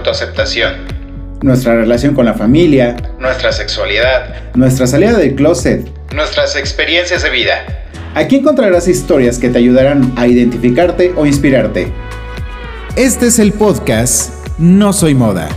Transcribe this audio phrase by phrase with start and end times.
[0.00, 0.72] autoaceptación,
[1.42, 5.86] nuestra relación con la familia, nuestra sexualidad, nuestra salida del closet.
[6.14, 7.86] nuestras experiencias de vida.
[8.14, 11.92] Aquí encontrarás historias que te ayudarán a identificarte o inspirarte.
[12.96, 15.48] Este es el podcast No Soy Moda.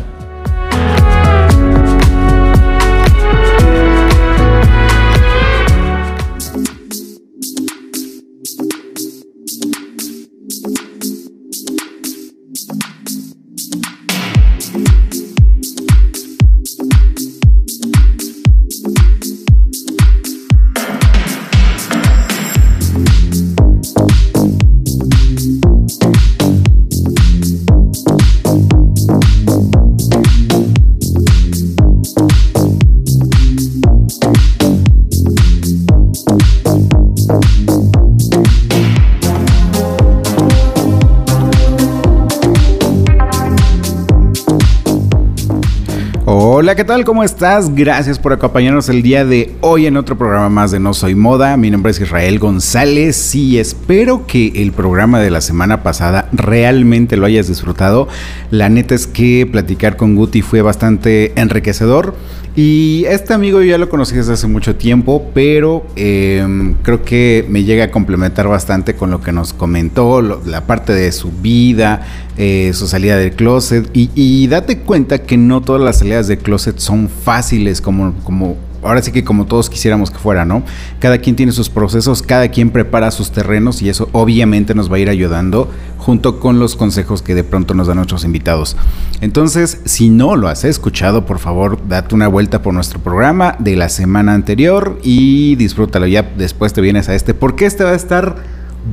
[46.73, 47.05] Hola, ¿qué tal?
[47.05, 47.75] ¿Cómo estás?
[47.75, 51.55] Gracias por acompañarnos el día de hoy en otro programa más de No Soy Moda.
[51.55, 57.15] Mi nombre es Israel González y espero que el programa de la semana pasada realmente
[57.15, 58.07] lo hayas disfrutado.
[58.49, 62.15] La neta es que platicar con Guti fue bastante enriquecedor.
[62.55, 66.45] Y este amigo yo ya lo conocí desde hace mucho tiempo, pero eh,
[66.83, 71.11] creo que me llega a complementar bastante con lo que nos comentó, la parte de
[71.11, 72.01] su vida,
[72.37, 73.89] eh, su salida del closet.
[73.93, 78.55] Y, y, date cuenta que no todas las salidas del closet son fáciles como, como
[78.83, 80.63] ahora sí que como todos quisiéramos que fuera, ¿no?
[80.99, 84.97] Cada quien tiene sus procesos, cada quien prepara sus terrenos y eso obviamente nos va
[84.97, 88.75] a ir ayudando junto con los consejos que de pronto nos dan nuestros invitados.
[89.21, 93.75] Entonces, si no lo has escuchado, por favor, date una vuelta por nuestro programa de
[93.75, 96.07] la semana anterior y disfrútalo.
[96.07, 98.35] Ya después te vienes a este, porque este va a estar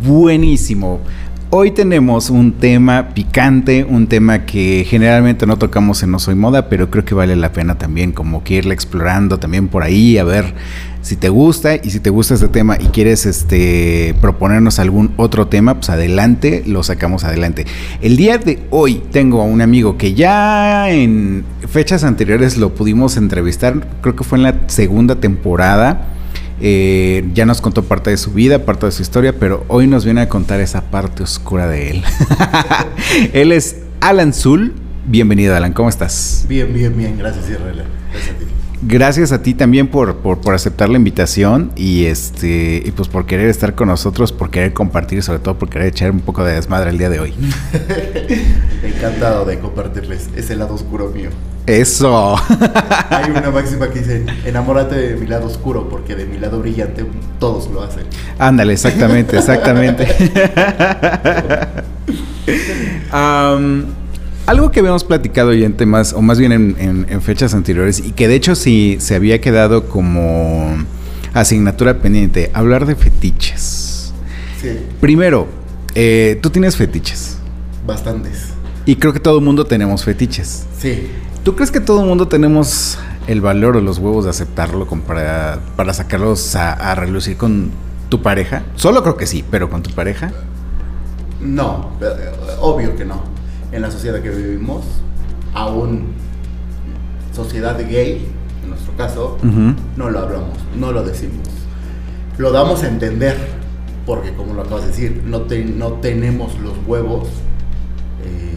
[0.05, 1.01] buenísimo.
[1.53, 6.69] Hoy tenemos un tema picante, un tema que generalmente no tocamos en No Soy Moda,
[6.69, 10.23] pero creo que vale la pena también como que irle explorando también por ahí, a
[10.23, 10.55] ver
[11.03, 15.49] si te gusta y si te gusta este tema y quieres este proponernos algún otro
[15.49, 17.67] tema, pues adelante, lo sacamos adelante.
[18.01, 23.17] El día de hoy tengo a un amigo que ya en fechas anteriores lo pudimos
[23.17, 26.20] entrevistar, creo que fue en la segunda temporada.
[26.61, 30.05] Eh, ya nos contó parte de su vida, parte de su historia, pero hoy nos
[30.05, 32.05] viene a contar esa parte oscura de él.
[33.33, 34.75] él es Alan Zul.
[35.07, 36.45] Bienvenido, Alan, ¿cómo estás?
[36.49, 37.85] Bien, bien, bien, gracias, Israel.
[38.13, 38.50] Gracias a ti.
[38.83, 43.27] Gracias a ti también por, por, por, aceptar la invitación y este y pues por
[43.27, 46.55] querer estar con nosotros, por querer compartir, sobre todo por querer echar un poco de
[46.55, 47.35] desmadre el día de hoy.
[48.83, 51.29] Encantado de compartirles ese lado oscuro mío.
[51.67, 52.37] Eso.
[53.11, 57.05] Hay una máxima que dice, enamórate de mi lado oscuro, porque de mi lado brillante
[57.39, 58.05] todos lo hacen.
[58.39, 60.07] Ándale, exactamente, exactamente.
[63.13, 64.00] um,
[64.51, 68.01] algo que habíamos platicado ya en temas, o más bien en, en, en, fechas anteriores,
[68.01, 70.77] y que de hecho sí se había quedado como
[71.33, 74.13] asignatura pendiente, hablar de fetiches.
[74.61, 74.71] Sí.
[75.01, 75.47] Primero,
[75.95, 77.39] eh, tú tienes fetiches.
[77.87, 78.49] Bastantes.
[78.87, 80.67] Y creo que todo el mundo tenemos fetiches.
[80.77, 81.07] Sí.
[81.45, 85.61] ¿Tú crees que todo el mundo tenemos el valor o los huevos de aceptarlo para,
[85.77, 87.71] para sacarlos a, a relucir con
[88.09, 88.65] tu pareja?
[88.75, 90.33] Solo creo que sí, pero con tu pareja.
[91.41, 91.91] No,
[92.61, 93.40] obvio que no
[93.73, 94.85] en la sociedad que vivimos,
[95.55, 96.15] aún
[97.33, 98.27] sociedad gay,
[98.63, 99.75] en nuestro caso, uh -huh.
[99.97, 101.47] no lo hablamos, no lo decimos.
[102.39, 103.37] Lo damos a entender,
[104.07, 107.29] porque como lo acabas de decir, no, te, no tenemos los huevos
[108.25, 108.55] eh,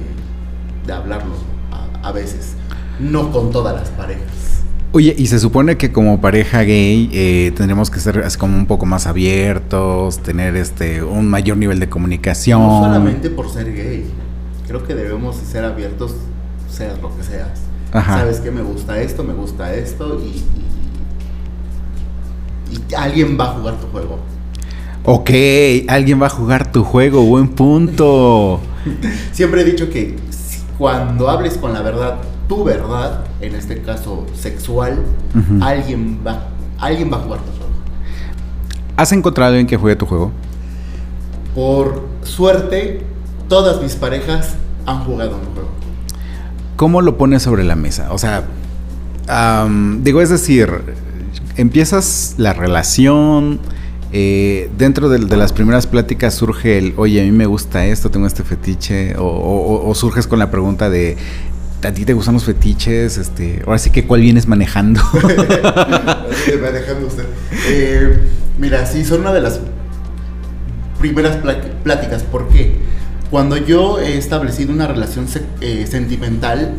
[0.85, 1.34] de hablarlo
[1.72, 2.53] a, a, veces,
[3.00, 4.63] no con todas las parejas.
[4.96, 8.68] Oye, y se supone que como pareja gay eh, tendremos que ser así como un
[8.68, 12.62] poco más abiertos, tener este un mayor nivel de comunicación.
[12.62, 14.06] No solamente por ser gay,
[14.73, 16.16] creo que debemos ser abiertos,
[16.67, 17.61] seas lo que seas.
[17.91, 18.17] Ajá.
[18.17, 20.29] Sabes que me gusta esto, me gusta esto y,
[22.72, 24.17] y, y, alguien va a jugar tu juego.
[25.05, 25.29] Ok,
[25.87, 28.61] alguien va a jugar tu juego, buen punto.
[29.31, 30.16] Siempre he dicho que
[30.79, 32.17] cuando hables con la verdad,
[32.49, 35.03] tu verdad, en este caso sexual,
[35.35, 35.64] uh -huh.
[35.64, 36.47] alguien, va,
[36.79, 37.73] alguien va a jugar tu juego.
[38.97, 40.31] ¿Has encontrado alguien que juegue tu juego?
[41.53, 43.12] Por suerte,
[43.47, 44.55] todas mis parejas
[44.85, 45.69] han jugado un juego.
[46.75, 48.11] ¿Cómo lo pones sobre la mesa?
[48.11, 48.43] O sea,
[49.66, 50.69] um, digo, es decir,
[51.55, 53.59] empiezas la relación,
[54.11, 58.11] eh, dentro de, de, las primeras pláticas surge el, oye, a mí me gusta esto,
[58.11, 61.17] tengo este fetiche, o, o, o surges con la pregunta de,
[61.87, 63.17] ¿a ti te gustan los fetiches?
[63.17, 65.01] Este, ahora sí que, ¿cuál vienes manejando?
[66.61, 67.25] manejando usted.
[67.67, 68.19] Eh,
[68.57, 69.59] mira, sí, son una de las
[70.99, 71.37] primeras
[71.84, 72.23] pláticas.
[72.23, 72.78] ¿Por qué?
[73.34, 75.26] Cuando yo he establecido una relación
[75.59, 76.76] eh, sentimental,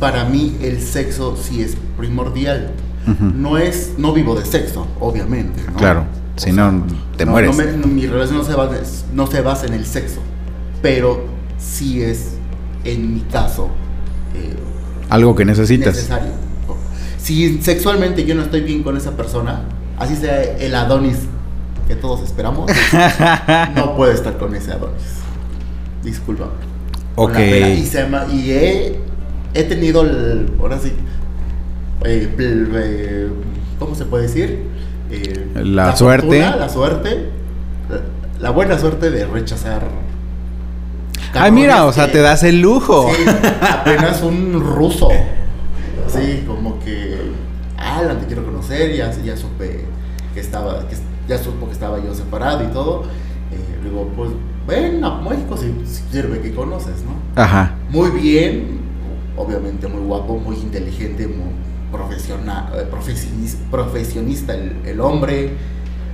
[0.00, 2.70] para mí el sexo sí es primordial.
[3.06, 3.24] Ujú.
[3.34, 5.60] No es, no vivo de sexo, obviamente.
[5.70, 5.76] ¿no?
[5.76, 6.04] Claro,
[6.36, 6.86] si no,
[7.18, 7.54] te no, mueres.
[7.54, 8.76] no me- mi relación no se, basa,
[9.12, 10.20] no se basa en el sexo,
[10.80, 11.24] pero
[11.58, 12.28] sí es,
[12.84, 13.68] en mi caso,
[14.34, 14.56] eh,
[15.10, 15.94] Algo que necesitas.
[15.94, 16.30] necesario.
[17.18, 19.64] Si sexualmente yo no estoy bien con esa persona,
[19.98, 21.18] así sea el Adonis
[21.86, 22.70] que todos esperamos,
[23.76, 25.02] no puedo estar con ese Adonis.
[26.02, 26.48] Disculpa.
[27.16, 27.36] Ok.
[27.38, 28.98] Y, se y he,
[29.54, 30.92] he tenido, el, ahora sí,
[32.04, 33.28] eh, eh,
[33.78, 34.62] ¿cómo se puede decir?
[35.10, 36.26] Eh, La suerte.
[36.42, 37.28] fortuna, la suerte,
[37.88, 38.00] la,
[38.40, 39.82] la buena suerte de rechazar.
[41.34, 43.10] Ay, mira, cabrones o sea, que- te das el lujo.
[43.14, 43.24] Sí,
[43.60, 45.08] apenas un ruso.
[46.08, 47.18] Sí, como que.
[47.76, 48.96] Alan, te quiero conocer.
[48.96, 49.84] Ya, ya supe
[50.32, 50.88] que estaba.
[50.88, 50.96] Que
[51.28, 53.04] ya supo que estaba yo separado y todo.
[53.84, 54.30] Digo, pues
[54.68, 57.42] ven a México si, si sirve que conoces, ¿no?
[57.42, 57.74] Ajá.
[57.90, 58.78] Muy bien,
[59.36, 61.52] obviamente muy guapo, muy inteligente, muy
[61.90, 65.50] profesional, eh, profesionis- profesionista el, el hombre,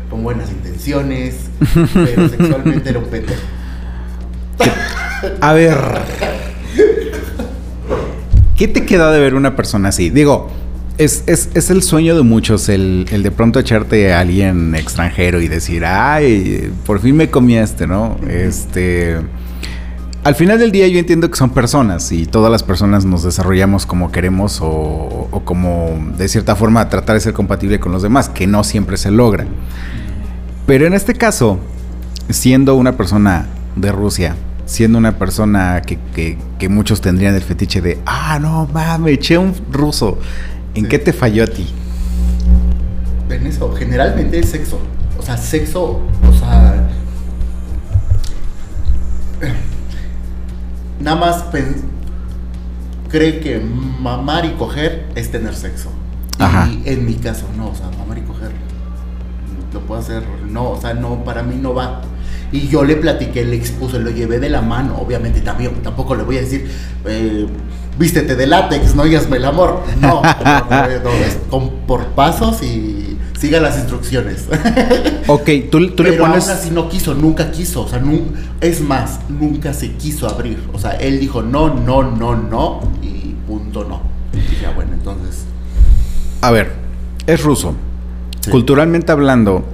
[0.09, 1.51] con buenas intenciones,
[1.93, 3.43] pero sexualmente era un pendejo.
[5.41, 5.77] A ver.
[8.57, 10.11] ¿Qué te queda de ver una persona así?
[10.11, 10.49] Digo,
[10.99, 15.41] es, es- es el sueño de muchos el, el de pronto echarte a alguien extranjero
[15.41, 18.17] y decir, ay, por fin me comí este, ¿no?
[18.29, 19.19] Este.
[20.23, 23.85] Al final del día yo entiendo que son personas y todas las personas nos desarrollamos
[23.85, 28.31] como queremos o, o como de cierta forma tratar de ser compatible con los demás,
[28.31, 29.45] que no siempre se logra.
[30.67, 31.59] Pero en este caso,
[32.31, 37.83] siendo una persona de Rusia, siendo una persona que, que- que muchos tendrían el fetiche
[37.83, 40.19] de, ah, no, mames, eché un ruso,
[40.75, 40.89] ¿en Sí.
[40.89, 41.67] qué te falló a ti?
[43.31, 44.79] En eso, generalmente es sexo.
[45.19, 46.89] O sea, sexo, o sea.
[51.01, 51.45] Nada más
[53.11, 55.91] cree que mamar y coger es tener sexo.
[56.39, 56.69] Ajá.
[56.69, 58.53] Y en mi caso, no, o sea, mamar y coger
[59.75, 62.01] lo puedo hacer, no, o sea, no, para mí no va.
[62.53, 66.23] Y yo le platiqué, le expuse, lo llevé de la mano, obviamente también, tampoco le
[66.23, 66.71] voy a decir,
[67.05, 67.47] eh,
[67.99, 69.83] vístete de látex, no hazme el amor.
[70.01, 74.47] No, no, no, no, es con, por pasos y siga las instrucciones.
[75.27, 76.47] Ok, tú, tú le Pero pones...
[76.47, 80.59] aún así no quiso, nunca quiso, o sea, nun- es más, nunca se quiso abrir.
[80.75, 84.03] O sea, él dijo no, no, no, no y punto no.
[84.35, 85.45] Y ah, bueno, entonces.
[86.43, 86.73] A ver,
[87.27, 87.75] es ruso.
[88.41, 88.51] Sí.
[88.51, 89.65] Culturalmente hablando,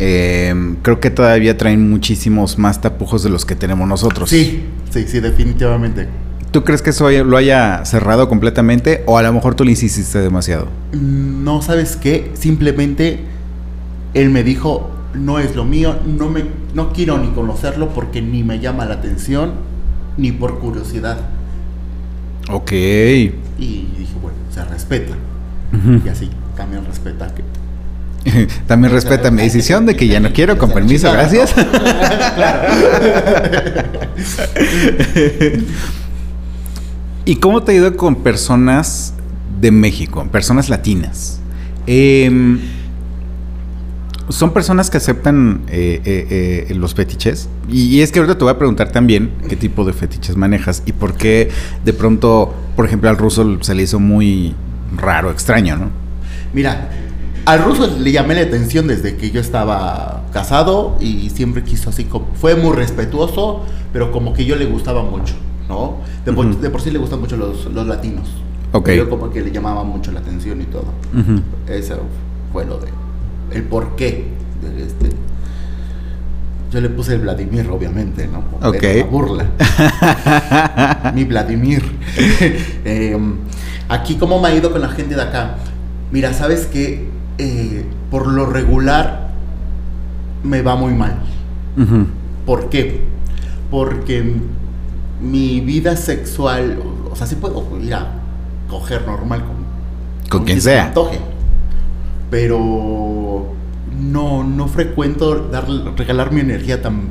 [0.00, 0.52] eh,
[0.82, 4.28] creo que todavía traen muchísimos más tapujos de los que tenemos nosotros.
[4.28, 6.08] Sí, sí, sí, definitivamente.
[6.50, 10.18] ¿Tú crees que eso lo haya cerrado completamente o a lo mejor tú le insististe
[10.20, 10.68] demasiado?
[10.92, 13.20] No sabes qué, simplemente
[14.14, 16.44] él me dijo, no es lo mío, no me
[16.74, 19.52] no quiero ni conocerlo porque ni me llama la atención
[20.16, 21.18] ni por curiosidad.
[22.50, 22.72] Ok.
[22.72, 25.14] Y dije, bueno, se respeta.
[26.04, 27.42] Y así también respeta que
[28.66, 31.44] También respeta mi decisión de que ya no quiero, con permiso, Chingada, ¿no?
[37.28, 39.12] ¿Y cómo te ha ido con personas
[39.60, 41.40] de México, personas latinas?
[41.88, 42.60] Em,
[44.28, 47.48] ¿Son personas que aceptan eh, eh, eh, los fetiches?
[47.68, 50.92] Y, es que ahorita te voy a preguntar también qué tipo de fetiches manejas y
[50.92, 51.50] por qué
[51.84, 54.54] de pronto, por ejemplo, al ruso se le hizo muy
[54.96, 55.90] raro, extraño, ¿no?
[56.52, 56.90] Mira,
[57.44, 62.06] al ruso le llamé la atención desde que yo estaba casado y siempre quiso así.
[62.40, 65.34] Fue muy respetuoso, pero como que yo le gustaba mucho,
[65.68, 65.96] ¿no?
[66.24, 66.60] De, por, Ujú.
[66.60, 68.28] de por sí le gustan mucho los, los latinos.
[68.72, 68.90] Ok.
[68.90, 70.86] Yo como que le llamaba mucho la atención y todo.
[71.14, 71.40] Ujú.
[71.68, 72.00] Eso
[72.52, 72.88] fue lo de...
[73.52, 74.26] El porqué
[74.62, 75.10] de este...
[76.72, 78.40] Yo le puse el Vladimir, obviamente, ¿no?
[78.40, 78.82] Por Ok.
[78.82, 79.46] ver la burla.
[81.14, 81.82] Mi Vladimir.
[82.88, 83.18] Eh,
[83.88, 85.56] aquí, ¿cómo me ha ido con la gente de acá?
[86.12, 87.08] Mira, ¿sabes qué?
[87.38, 89.30] Eh, por lo regular
[90.44, 91.16] me va muy mal.
[92.46, 93.02] ¿Por qué?
[93.70, 94.36] Porque
[95.20, 98.06] mi vida sexual, o, o sea, sí puedo ir a
[98.68, 99.56] coger normal con,
[100.28, 100.86] Con quien sea.
[100.86, 101.18] antoje,
[102.30, 103.54] pero
[103.98, 107.08] no, no frecuento dar, regalar mi energía tan,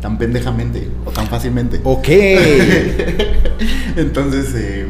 [0.00, 1.80] tan pendejamente o tan fácilmente.
[1.84, 2.08] Ok.
[3.96, 4.86] Entonces, eh,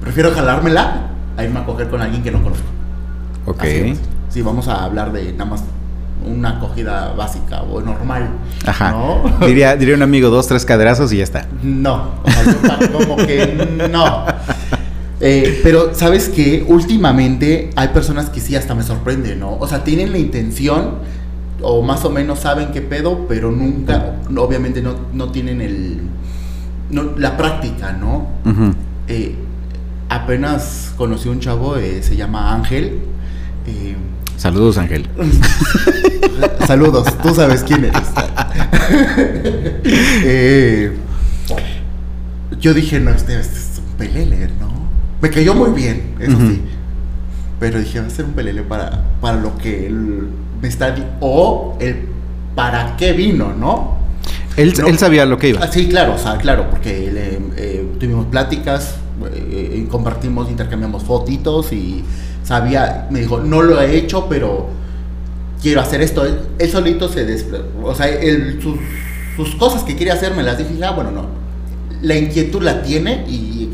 [0.00, 2.66] prefiero jalármela a irme a coger con alguien que no conozco.
[3.46, 3.62] ok.
[3.62, 3.94] Así.
[4.30, 5.64] Sí, vamos a hablar de nada más
[6.30, 8.28] una acogida básica o normal.
[8.66, 8.90] Ajá.
[8.92, 9.22] ¿No?
[9.46, 11.46] Diría, diría un amigo, dos, tres caderazos y ya está.
[11.62, 14.24] No, o sea, yo pa- como que no.
[15.20, 19.56] Eh, pero sabes que últimamente hay personas que sí hasta me sorprenden, ¿no?
[19.58, 20.94] O sea, tienen la intención
[21.60, 26.02] o más o menos saben qué pedo, pero nunca, obviamente no, no tienen el,
[26.90, 28.28] no, la práctica, ¿no?
[29.08, 29.34] Eh,
[30.08, 33.00] apenas conocí a un chavo, eh, se llama Ángel.
[33.66, 33.96] eh,
[34.38, 35.06] Saludos, Ángel.
[36.66, 38.02] saludos, tú sabes quién eres.
[40.24, 40.92] Eh,
[42.60, 44.68] yo dije, no, este, este es un pelele, ¿no?
[45.20, 46.62] Me cayó muy bien, eso sí.
[47.58, 50.28] Pero dije, va a ser un pelele para, para lo que él
[50.62, 50.94] me está...
[51.20, 52.06] O el
[52.54, 53.98] para qué vino, ¿no?
[54.56, 54.86] Él, No.
[54.88, 55.60] él sabía lo que iba.
[55.62, 58.94] Ah, sí, claro, o sea, claro, porque le- eh, tuvimos pláticas,
[59.34, 62.04] eh, compartimos, intercambiamos fotitos y
[62.48, 64.70] sabía, me dijo, no lo he hecho, pero
[65.60, 66.24] quiero hacer esto.
[66.24, 67.60] Él, él solito se despre...
[67.82, 68.78] O sea, él, sus,
[69.36, 71.26] sus cosas que quiere hacer me las dije, ah, bueno, no.
[72.00, 73.68] La inquietud la tiene y...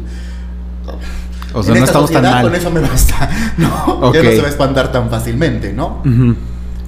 [1.52, 2.42] O sea, en no esta estamos tan sociedad mal.
[2.42, 4.12] Con eso me basta, ¿no?
[4.12, 6.02] Ya no se va a espantar tan fácilmente, ¿no?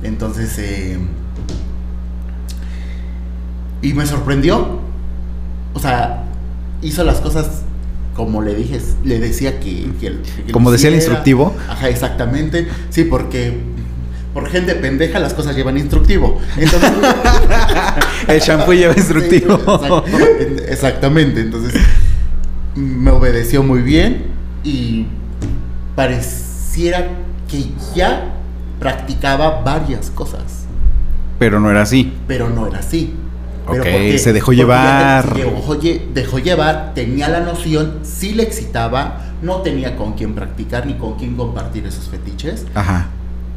[0.03, 0.99] Entonces, eh,
[3.81, 4.81] y me sorprendió.
[5.73, 6.25] O sea,
[6.83, 7.63] hizo las cosas
[8.17, 11.55] como le dije, le decía que, que- que Como decía el instructivo.
[11.69, 12.67] Ajá, exactamente.
[12.91, 13.59] Sí, porque
[14.33, 16.41] por gente pendeja las cosas llevan instructivo.
[16.57, 16.91] Entonces,
[18.29, 19.59] El shampoo lleva instructivo.
[20.07, 21.41] Sí, exactamente.
[21.41, 21.75] Entonces,
[22.75, 24.25] me obedeció muy bien
[24.65, 25.07] y
[25.95, 27.09] pareciera
[27.49, 28.33] que ya
[28.79, 30.67] practicaba varias cosas
[31.39, 32.13] Pero no era así.
[32.29, 33.15] pero no era así.
[33.71, 35.33] ¿Pero Ok, se dejó llevar.
[35.35, 40.35] se dejó, lle- dejó llevar, tenía la noción, sí le excitaba, no tenía con quién
[40.35, 42.67] practicar ni con quién compartir esos fetiches.
[42.75, 43.09] Ajá.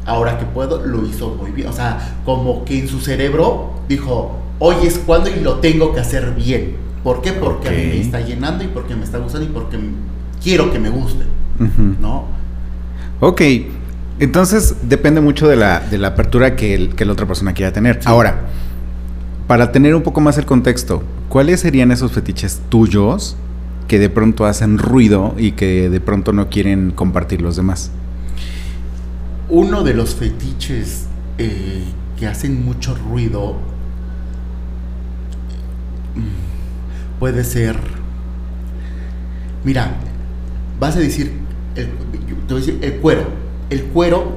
[0.06, 1.68] Ahora que puedo, lo hizo muy bien.
[1.68, 6.00] O sea, como que en su cerebro dijo, hoy es cuando y lo tengo que
[6.00, 6.76] hacer bien.
[7.04, 7.32] ¿Por qué?
[7.32, 9.78] Porque a mí me está llenando y porque me está gustando y porque
[10.42, 11.24] quiero que me guste,
[11.60, 11.94] Ujú.
[12.00, 12.24] ¿no?
[13.20, 13.42] Ok.
[14.18, 17.72] Entonces depende mucho de la, de la apertura que, el- que la otra persona quiera
[17.72, 17.96] tener.
[17.96, 18.08] Sí.
[18.08, 18.40] Ahora,
[19.50, 23.34] para tener un poco más el contexto, ¿cuáles serían esos fetiches tuyos
[23.88, 27.90] que de pronto hacen ruido y que de pronto no quieren compartir los demás?
[29.48, 31.82] Uno de los fetiches eh,
[32.16, 33.54] que hacen mucho ruido
[36.14, 37.76] mm, puede ser.
[39.64, 39.96] Mira,
[40.78, 41.32] vas a decir.
[41.74, 41.88] El,
[42.46, 43.24] te voy a decir el cuero.
[43.68, 44.32] El cuero.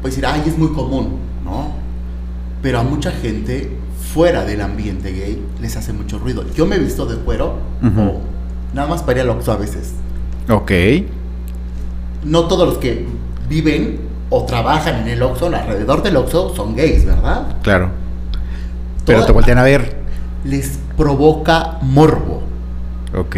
[0.00, 1.85] Puedes decir, ay, es muy común, ¿no?
[2.62, 3.70] Pero a mucha gente
[4.12, 6.44] fuera del ambiente gay les hace mucho ruido.
[6.54, 8.20] Yo me he visto de cuero o
[8.74, 9.92] nada más para ir al Oxxo a veces
[10.48, 10.70] Ok.
[12.24, 13.06] no todos los que
[13.48, 17.46] viven o trabajan en el Oxxo, alrededor del Oxxo, son gays, ¿verdad?
[17.62, 17.90] Claro.
[19.04, 19.96] Pero Toda- te voltean a ver.
[20.44, 22.42] Les provoca morbo.
[23.16, 23.36] Ok.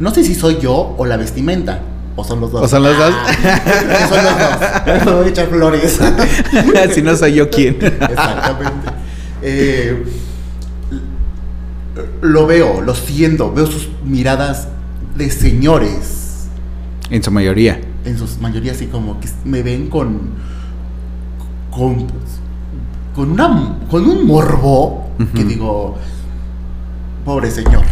[0.00, 1.80] No sé si soy yo o la vestimenta.
[2.20, 2.64] O son los dos.
[2.64, 3.14] ¿O son los dos?
[3.14, 5.06] Ah, son los dos.
[5.06, 6.00] Me voy a echar flores.
[6.94, 7.76] si no soy yo quién.
[7.80, 8.90] Exactamente.
[9.40, 10.04] Eh,
[12.20, 14.66] lo veo, lo siento, veo sus miradas
[15.14, 16.48] de señores.
[17.08, 17.80] en su mayoría.
[18.04, 20.18] en sus mayoría así como que me ven con
[21.70, 22.08] con
[23.14, 25.96] con una con un morbo que digo
[27.24, 27.84] pobre señor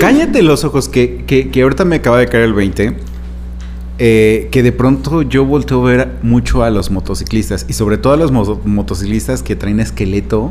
[0.00, 3.11] Cállate los ojos, que, que, que ahorita me acaba de caer el 20.
[4.04, 8.14] Eh, que de pronto yo volteo a ver mucho a los motociclistas y sobre todo
[8.14, 10.50] a los mo- motociclistas que traen esqueleto,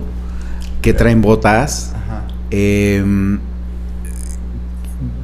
[0.82, 1.92] que traen botas.
[1.94, 2.28] Ajá.
[2.52, 3.04] eh,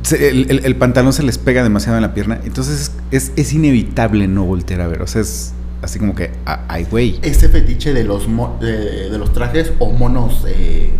[0.01, 2.39] se- el, el- el pantalón se les pega demasiado en la pierna.
[2.43, 5.01] Entonces es, es inevitable no voltear a ver.
[5.01, 7.19] O sea, es así como que, ay, güey.
[7.21, 10.91] ese fetiche de los mo- de, de los trajes o monos eh,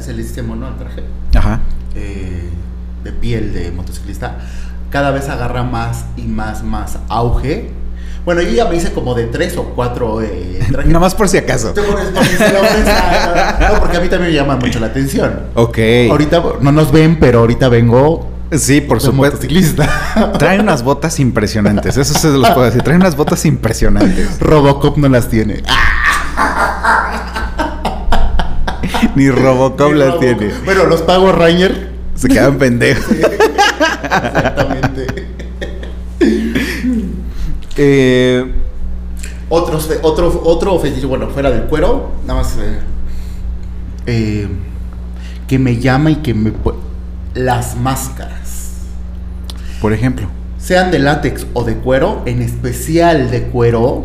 [0.00, 1.02] se le dice mono al traje
[1.34, 1.60] Ajá.
[1.94, 2.48] eh,
[3.02, 4.38] de piel de motociclista
[4.94, 7.68] cada vez agarra más y más más auge
[8.24, 11.28] bueno yo ya me hice como de tres o cuatro eh, trajes Nada más por
[11.28, 11.74] si acaso.
[13.60, 15.40] No, porque a mí también me llama mucho la atención.
[15.54, 15.78] Ok.
[16.10, 18.30] Ahorita no nos ven, pero ahorita vengo.
[18.52, 19.36] Sí, por de supuesto.
[19.36, 20.32] motociclista.
[20.38, 22.82] Trae unas botas impresionantes, eso se los puedo decir.
[22.82, 24.38] Trae unas botas impresionantes.
[24.38, 25.62] Robocop no las tiene.
[29.16, 30.52] Ni Robocop Ni las tiene.
[30.64, 31.90] Bueno, los Power Ranger.
[32.14, 33.04] Se quedan pendejos.
[34.22, 35.06] Exactamente.
[37.76, 38.44] Eh,
[39.48, 39.80] otro,
[40.44, 42.56] otro fetiche, bueno, fuera del cuero, nada más.
[42.56, 42.78] eh,
[44.06, 44.48] eh,
[45.48, 46.52] que me llama y que me.
[47.34, 48.82] Las máscaras.
[49.80, 50.28] por ejemplo.
[50.56, 54.04] Sean de látex o de cuero, en especial de cuero.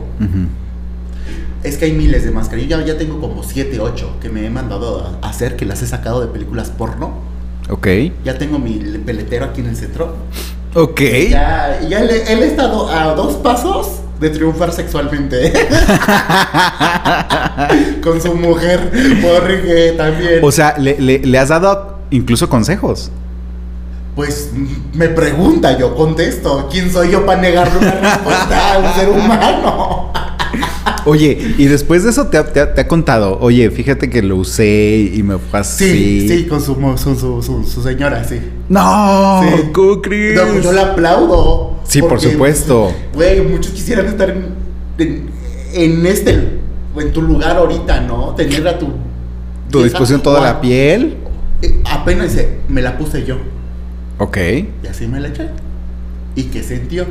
[1.64, 2.66] Es que hay miles de máscaras.
[2.66, 5.82] Yo ya, ya tengo como 7, 8 que me he mandado a hacer, que las
[5.84, 7.29] he sacado de películas porno.
[7.70, 7.88] Ok.
[8.26, 8.74] Ya tengo mi
[9.06, 10.16] peletero aquí en el centro.
[10.76, 11.02] Ok.
[11.30, 15.54] Ya, ya le, él he estado a dos pasos de triunfar sexualmente
[18.04, 20.40] con su mujer, porque también.
[20.44, 23.12] O sea, le, le- le has dado incluso consejos.
[24.16, 24.52] Pues
[24.94, 26.68] me pregunta, yo contesto.
[26.72, 29.99] ¿Quién soy yo para negarle una respuesta a un ser humano?
[31.10, 34.22] Oye, y después de eso te ha, te ha- te ha contado, oye, fíjate que
[34.22, 35.86] lo usé y me fue así.
[35.86, 38.40] Sí, sí, con su, mo- su, su, su- su señora, sí.
[38.70, 39.64] No, Sí.
[39.74, 40.36] ¿cómo crees?
[40.36, 41.80] No, pues yo la aplaudo.
[41.84, 42.94] Sí, por supuesto.
[43.14, 44.46] Güey, muchos quisieran estar en,
[45.00, 45.30] en,
[45.74, 46.32] en este,
[46.98, 48.36] en tu lugar ahorita, ¿no?
[48.36, 48.88] Tener a tu.
[49.72, 51.18] Tu disposición toda la piel.
[51.62, 52.36] eh, apenas
[52.68, 53.38] me la puse yo.
[54.20, 54.38] Ok.
[54.84, 55.48] Y así me la eché.
[56.36, 57.06] ¿Y qué sintió?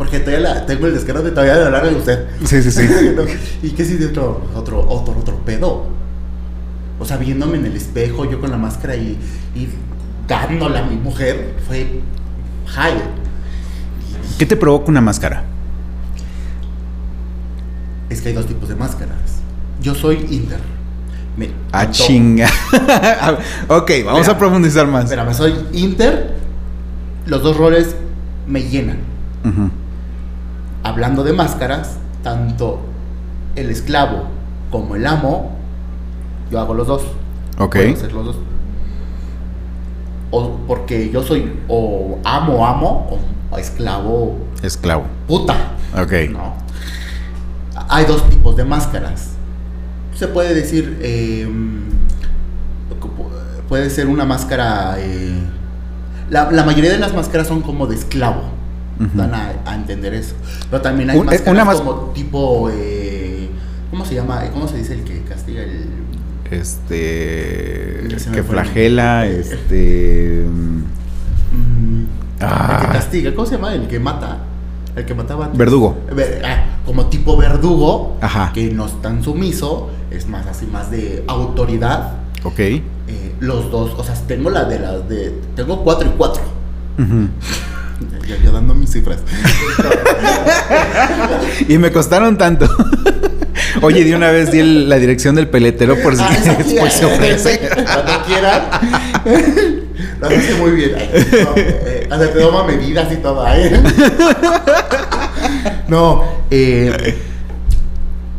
[0.00, 2.26] Porque todavía la, tengo el descaro de todavía de hablarle a usted.
[2.46, 2.88] Sí, sí, sí.
[3.14, 3.22] No,
[3.62, 5.88] ¿Y qué sintió otro, otro, otro, otro pedo?
[6.98, 9.18] O sea, viéndome en el espejo, yo con la máscara y,
[9.54, 9.68] y
[10.26, 12.00] dándole a mi mujer, fue
[12.68, 12.94] high.
[14.38, 15.44] ¿Qué te provoca una máscara?
[18.08, 19.42] Es que hay dos tipos de máscaras.
[19.82, 20.60] Yo soy Inter.
[21.36, 22.48] Me, Ah, tanto- chinga.
[23.68, 25.04] ok, vamos a profundizar más.
[25.04, 26.36] Espérame, soy Inter.
[27.26, 27.94] Los dos roles
[28.46, 28.98] me llenan.
[29.44, 29.70] Ujú.
[30.82, 32.80] Hablando de máscaras, tanto
[33.56, 34.24] el esclavo
[34.70, 35.50] como el amo,
[36.50, 37.02] yo hago los dos.
[37.58, 37.76] Ok.
[37.76, 38.36] Puedo hacer los dos.
[40.30, 43.18] O porque yo soy o amo, amo,
[43.50, 45.04] o esclavo, Esclavo.
[45.26, 45.54] puta.
[46.00, 46.12] Ok.
[46.30, 46.54] ¿no?
[47.88, 49.30] Hay dos tipos de máscaras.
[50.14, 51.48] Se puede decir, eh,
[53.68, 54.96] puede ser una máscara...
[54.98, 55.34] eh,
[56.30, 58.42] la, la mayoría de las máscaras son como de esclavo.
[59.00, 59.16] Ujú.
[59.18, 60.34] Dan a, a entender eso.
[60.70, 62.70] Pero también hay Un- eh, máscaras una mas- como tipo...
[62.72, 63.48] eh,
[63.90, 64.42] ¿Cómo se llama?
[64.52, 65.86] ¿Cómo se dice el que castiga el...
[66.50, 68.06] Este.
[68.32, 70.44] Que flagela, este.
[70.46, 70.80] mm,
[72.42, 72.78] Ah.
[72.80, 73.74] El que castiga, ¿cómo se llama?
[73.74, 74.38] El que mata.
[74.96, 75.44] El que mataba.
[75.46, 75.58] antes.
[75.58, 75.98] Verdugo.
[76.14, 78.50] Ver- ah, como tipo verdugo, Ajá.
[78.54, 82.14] que no es tan sumiso, es más así, más de autoridad.
[82.44, 82.58] Ok.
[82.58, 82.82] Eh,
[83.40, 85.38] los dos, o sea, tengo la de las de.
[85.54, 86.42] Tengo cuatro y cuatro.
[86.98, 87.28] Ujú.
[88.26, 89.18] Yo, yo dando mis cifras.
[91.68, 92.66] Y me costaron tanto.
[93.82, 96.30] Oye, de una vez di el- la dirección del peletero por si, Ah,
[96.64, 97.60] sí, por si ofrece.
[97.74, 98.62] Cuando quieran.
[100.20, 100.92] Lo hace muy bien.
[100.96, 103.46] Eh, hasta te toma medidas y todo.
[103.48, 103.80] ¿eh?
[105.88, 107.18] No, eh,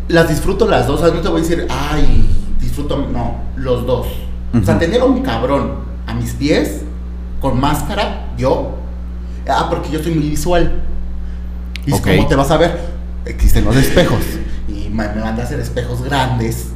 [0.08, 1.02] las disfruto las dos.
[1.02, 2.28] O sea, no te voy a decir, ay,
[2.60, 2.98] disfruto.
[3.12, 4.08] No, los dos.
[4.60, 5.76] O sea, tener a un cabrón
[6.08, 6.82] a mis pies,
[7.40, 8.78] con máscara, yo.
[9.48, 10.72] Ah, porque yo soy muy visual.
[11.86, 12.08] Y Ok.
[12.16, 12.78] como te vas a ver,
[13.26, 14.20] existen los espejos.
[14.70, 16.68] Y me, me manda a hacer espejos grandes.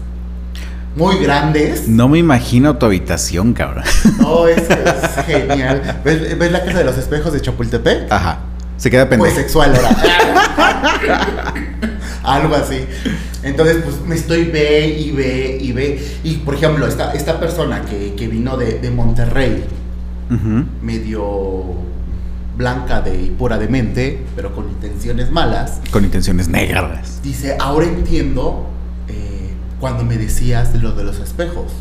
[0.98, 1.88] Muy grandes.
[1.88, 3.84] No me imagino tu habitación, cabrón.
[4.20, 6.02] No, es, es genial.
[6.04, 8.12] ¿Ves, ves la casa de los espejos de Chapultepec?
[8.12, 8.40] Ajá.
[8.78, 9.36] Se queda Pues pendejo.
[9.38, 11.54] sexual ahora.
[12.24, 12.86] Algo así.
[13.44, 16.06] Entonces, pues me estoy ve y ve y ve.
[16.24, 19.64] Y por ejemplo, esta, esta persona que, que vino de, de Monterrey,
[20.32, 20.66] Ujú.
[20.82, 21.76] medio
[22.58, 27.20] blanca de, y pura de mente, pero con intenciones malas, Con intenciones negras.
[27.24, 28.68] dice, ahora entiendo
[29.08, 31.72] eh, cuando me decías lo de los espejos.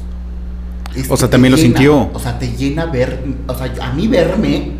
[0.94, 2.10] Es O sea, también lo sintió.
[2.12, 4.72] O sea, te llena ver, o sea, a mí verme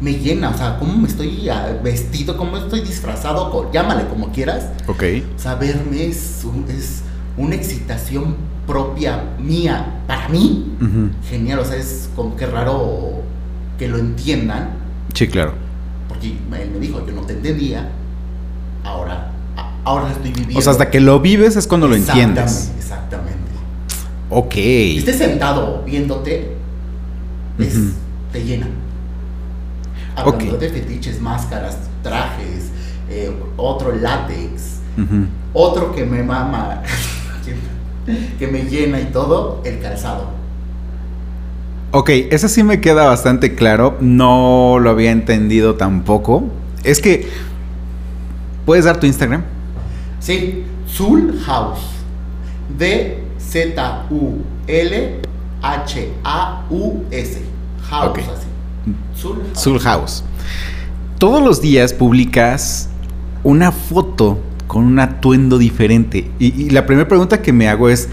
[0.00, 4.66] me llena, o sea, cómo me estoy ah, vestido, cómo estoy disfrazado, llámale como quieras.
[4.86, 5.02] Ok.
[5.34, 7.02] O sea, verme es, un- es
[7.38, 10.74] una excitación propia mía, para mí.
[11.30, 13.22] Genial, o sea, es como que raro
[13.78, 14.70] que lo entiendan,
[15.12, 15.52] Sí, claro.
[16.08, 17.88] porque él me dijo, yo no te entendía,
[18.84, 19.30] ahora,
[19.84, 20.58] ahora estoy viviendo.
[20.58, 22.72] O sea, hasta que lo vives es cuando lo entiendes.
[22.76, 23.38] Exactamente.
[24.30, 24.54] Ok.
[24.56, 26.56] Estés sentado viéndote,
[27.58, 27.92] es-
[28.32, 28.66] te llena.
[30.16, 30.60] Hablando Ok.
[30.60, 32.70] de fetiches, máscaras, trajes,
[33.10, 34.78] eh, otro látex,
[35.52, 36.82] otro que me mama,
[38.38, 40.30] que me llena y todo, el calzado.
[41.96, 43.96] Ok, eso sí me queda bastante claro.
[44.00, 46.42] No lo había entendido tampoco.
[46.82, 47.28] Es que.
[48.66, 49.44] ¿Puedes dar tu Instagram?
[50.18, 51.78] Sí, Soul House.
[56.04, 57.42] D-Z-U-L-H-A-U-S.
[57.88, 58.18] House, Ok.
[58.18, 58.46] así.
[59.54, 60.24] Soul House.
[61.18, 62.88] Todos los días publicas
[63.44, 66.30] una foto con un atuendo diferente.
[66.38, 68.08] Y, y la primera pregunta que me hago es: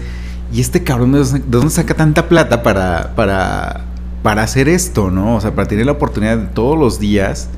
[0.52, 3.84] ¿y este cabrón de dónde sa- de dónde saca tanta plata para, para,
[4.22, 5.36] para hacer esto, no?
[5.36, 7.48] O sea, para tener la oportunidad de todos los días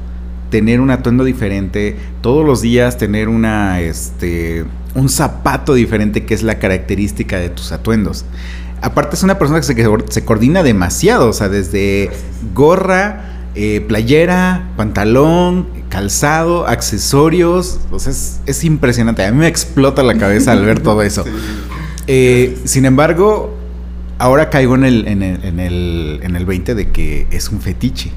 [0.51, 6.45] tener un atuendo diferente, todos los días tener una, este, un zapato diferente, que es
[6.45, 8.25] la característica de tus atuendos.
[8.81, 9.67] Aparte es una persona que
[10.13, 12.11] se, coordina demasiado, o sea, desde
[12.55, 17.81] gorra, eh, playera, pantalón, calzado, accesorios.
[17.91, 19.25] O sea, es, es impresionante.
[19.25, 21.25] A mí me explota la cabeza al ver todo eso.
[22.07, 23.55] Eh, sin embargo,
[24.19, 27.61] ahora caigo en el, en, el, en, el, en el 20 de que es un
[27.61, 28.11] fetiche.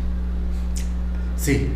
[1.37, 1.67] Sí.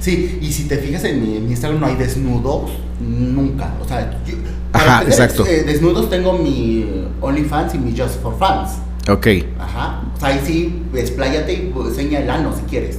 [0.00, 3.72] Sí, y si te fijas en mi, en mi Instagram no hay desnudos, nunca.
[3.82, 4.34] O sea, yo,
[4.72, 5.46] Ajá, tener, exacto.
[5.46, 8.72] eh, desnudos tengo mi OnlyFans y mi Just for Fans.
[9.08, 9.26] Ok.
[9.58, 10.02] Ajá.
[10.14, 12.98] O sea, ahí sí, expláyate y pues, enseña el ano si quieres.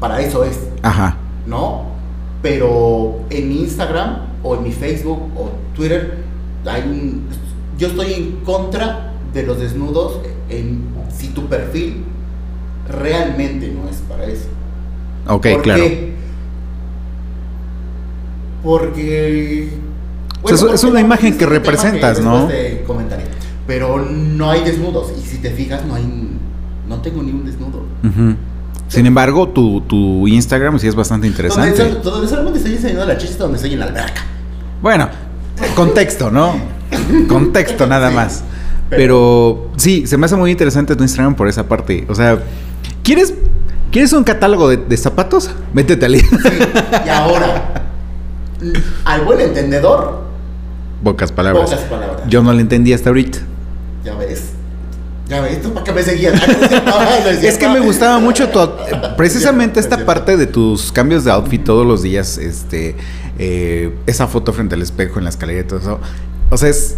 [0.00, 1.18] Para eso es, Ajá.
[1.46, 1.86] ¿no?
[2.42, 6.24] Pero en mi Instagram o en mi Facebook o Twitter,
[6.64, 7.28] hay un,
[7.80, 10.84] yo estoy en contra de los desnudos en,
[11.16, 12.04] si tu perfil
[12.88, 14.46] realmente no es para eso.
[15.26, 15.82] Ok, ¿Por claro.
[15.82, 16.14] qué?
[18.62, 19.70] Porque.
[20.42, 22.46] O sea, es- porque es una no, imagen que representas, ¿no?
[22.46, 23.24] después te comentaré.
[23.66, 25.12] Pero no hay desnudos.
[25.18, 26.04] Y si te fijas, no hay.
[26.88, 27.84] No tengo ni un desnudo.
[28.88, 32.00] Sin embargo, tu, tu Instagram sí es bastante interesante.
[32.02, 34.22] Donde, solamente estoy enseñando la chicha donde estoy en la alberca.
[34.82, 35.08] Bueno,
[35.76, 36.54] contexto, ¿no?
[37.28, 38.42] Contexto nada más.
[38.88, 42.04] Pero sí, se me hace muy interesante tu Instagram por esa parte.
[42.08, 42.42] O sea,
[43.04, 43.34] ¿quieres,
[43.92, 45.50] ¿quieres un catálogo de, de zapatos?
[45.72, 46.26] Métete al Sí,
[47.06, 47.84] y ahora,
[49.04, 50.24] al buen entendedor,
[51.04, 51.70] Pocas palabras.
[51.70, 52.22] pocas palabras.
[52.28, 53.38] Yo no le entendí hasta ahorita.
[54.04, 54.50] Ya ves.
[55.28, 56.34] Ya ves, ¿tú para qué me seguías?
[56.86, 58.58] Ah, es que me gustaba mucho tu,
[59.16, 62.96] precisamente esta es parte de tus cambios de outfit todos los días, este,
[63.38, 66.00] eh, esa foto frente al espejo en la escalera y todo eso.
[66.50, 66.96] O sea, es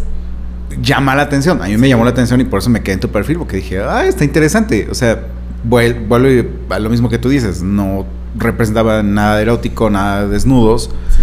[0.81, 1.63] llama la atención.
[1.63, 3.57] A mí me llamó la atención y por eso me quedé en tu perfil porque
[3.57, 4.89] dije, ah, está interesante.
[4.91, 5.27] O sea,
[5.69, 10.85] vuel- vuelvo a lo mismo que tú dices, no representaba nada erótico, nada de desnudos,
[11.11, 11.23] Sí.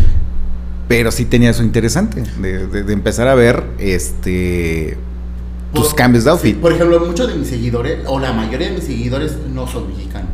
[0.88, 4.96] pero sí tenía eso interesante de, de- de empezar a ver, este,
[5.74, 6.56] tus cambios de outfit.
[6.56, 9.88] sí, por ejemplo, muchos de mis seguidores, o la mayoría de mis seguidores, no son
[9.88, 10.30] mexicanos.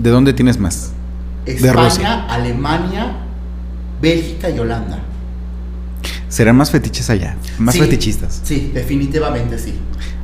[0.00, 0.92] ¿De dónde tienes más?
[1.44, 2.24] De España, Rusia.
[2.28, 3.16] Alemania,
[4.02, 4.98] Bélgica y Holanda.
[6.30, 8.40] Serán más fetiches allá, más Sí, fetichistas.
[8.44, 9.74] Sí, definitivamente sí.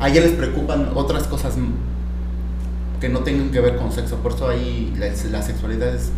[0.01, 1.55] A ella les preocupan otras cosas
[3.01, 4.17] que no tengan que ver con sexo.
[4.17, 6.11] Por eso ahí la, la sexualidad es.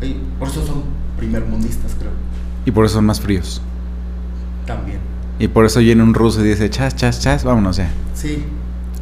[0.00, 0.84] ahí- Por eso son
[1.16, 2.12] primermundistas, creo.
[2.64, 3.60] Y por eso son más fríos.
[4.66, 4.98] También.
[5.38, 7.90] Y por eso viene un ruso y dice, chas, chas, chas, vámonos ya.
[8.14, 8.44] Sí.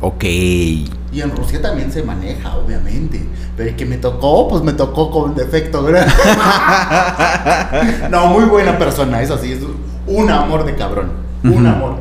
[0.01, 0.25] Ok.
[0.25, 3.27] Y en Rusia también se maneja, obviamente.
[3.57, 6.07] Pero el que me tocó, pues me tocó con defecto, ¿verdad?
[8.11, 9.61] no, muy buena persona, eso sí, es
[10.07, 11.13] un amor de cabrón.
[11.43, 11.97] Un amor.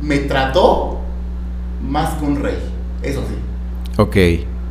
[0.00, 1.00] Me trató
[1.82, 2.56] más que un rey,
[3.02, 4.00] eso sí.
[4.00, 4.16] Ok.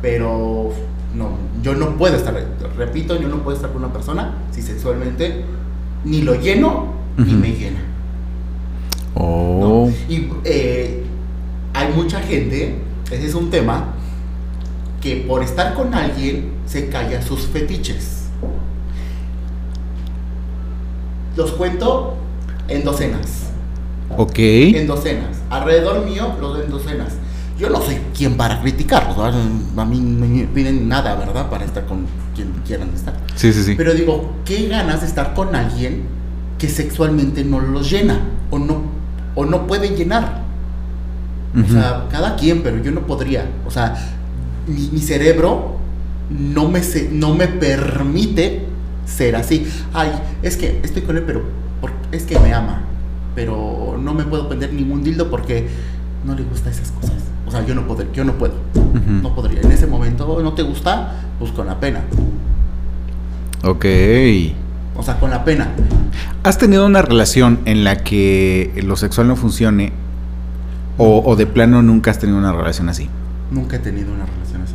[0.02, 0.72] Pero
[1.14, 1.30] no,
[1.62, 2.34] yo no puedo estar,
[2.76, 5.44] repito, yo no puedo estar con una persona si sexualmente
[6.04, 7.40] ni lo lleno ni Ujú.
[7.40, 7.80] me llena.
[9.14, 9.88] Oh.
[9.88, 10.12] ¿no?
[10.12, 11.03] Y eh,
[11.74, 12.76] hay mucha gente,
[13.10, 13.94] ese es un tema,
[15.02, 18.28] que por estar con alguien se calla sus fetiches.
[21.36, 22.16] Los cuento
[22.68, 23.50] en docenas.
[24.16, 24.38] Ok.
[24.38, 25.42] En docenas.
[25.50, 27.14] Alrededor mío los en docenas.
[27.58, 29.18] Yo no soy quien para criticarlos.
[29.18, 31.50] A mí no me piden nada, ¿verdad?
[31.50, 33.14] Para estar con quien quieran estar.
[33.34, 33.74] Sí, sí, sí.
[33.76, 36.04] Pero digo, qué ganas de estar con alguien
[36.58, 38.82] que sexualmente no los llena o no,
[39.34, 40.44] o no pueden llenar.
[41.62, 43.48] O sea, cada quien, pero yo no podría.
[43.66, 43.94] O sea,
[44.66, 45.76] mi, mi cerebro
[46.30, 48.64] no me, se- no me permite
[49.06, 49.66] ser así.
[49.92, 50.10] Ay,
[50.42, 51.42] es que estoy con él, pero
[51.80, 52.82] por- es que me ama.
[53.36, 55.68] Pero no me puedo prender ningún dildo porque
[56.24, 57.16] no le gusta esas cosas.
[57.46, 58.54] O sea, yo no puedo, yo no puedo.
[59.22, 59.60] No podría.
[59.60, 61.12] En ese momento, ¿no te gusta?
[61.38, 62.00] Pues con la pena.
[63.62, 63.84] Ok.
[64.96, 65.68] O sea, con la pena.
[66.42, 69.92] ¿Has tenido una relación en la que lo sexual no funcione?
[70.96, 73.08] O, o de plano nunca has tenido una relación así?
[73.50, 74.74] Nunca he tenido una relación así.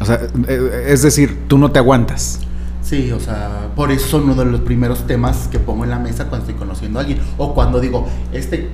[0.00, 2.40] O sea, eh, es decir, tú no te aguantas.
[2.82, 5.98] Sí, o sea, por eso son uno de los primeros temas que pongo en la
[5.98, 7.20] mesa cuando estoy conociendo a alguien.
[7.38, 8.68] O cuando digo, este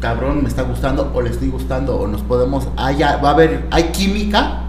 [0.00, 3.66] cabrón me está gustando o le estoy gustando o nos podemos, hay, va a haber,
[3.70, 4.62] hay química.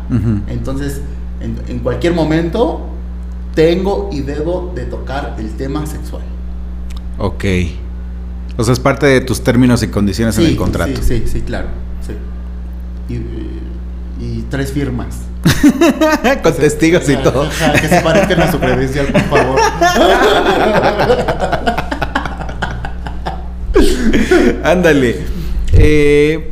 [0.48, 1.02] Entonces,
[1.42, 2.88] en, en cualquier momento
[3.54, 6.24] tengo y debo de tocar el tema sexual.
[7.18, 7.44] Ok.
[8.58, 11.02] O sea, es parte de tus términos y condiciones en el contrato.
[11.02, 11.68] Sí, sí, sí, claro.
[12.06, 12.14] Sí.
[13.14, 15.08] Y, y tres firmas.
[16.44, 17.44] Con testigos y todo.
[17.44, 19.60] Ajá, que se parezcan a su credencial, por favor.
[24.64, 25.20] Ándale.
[25.74, 26.52] Eh,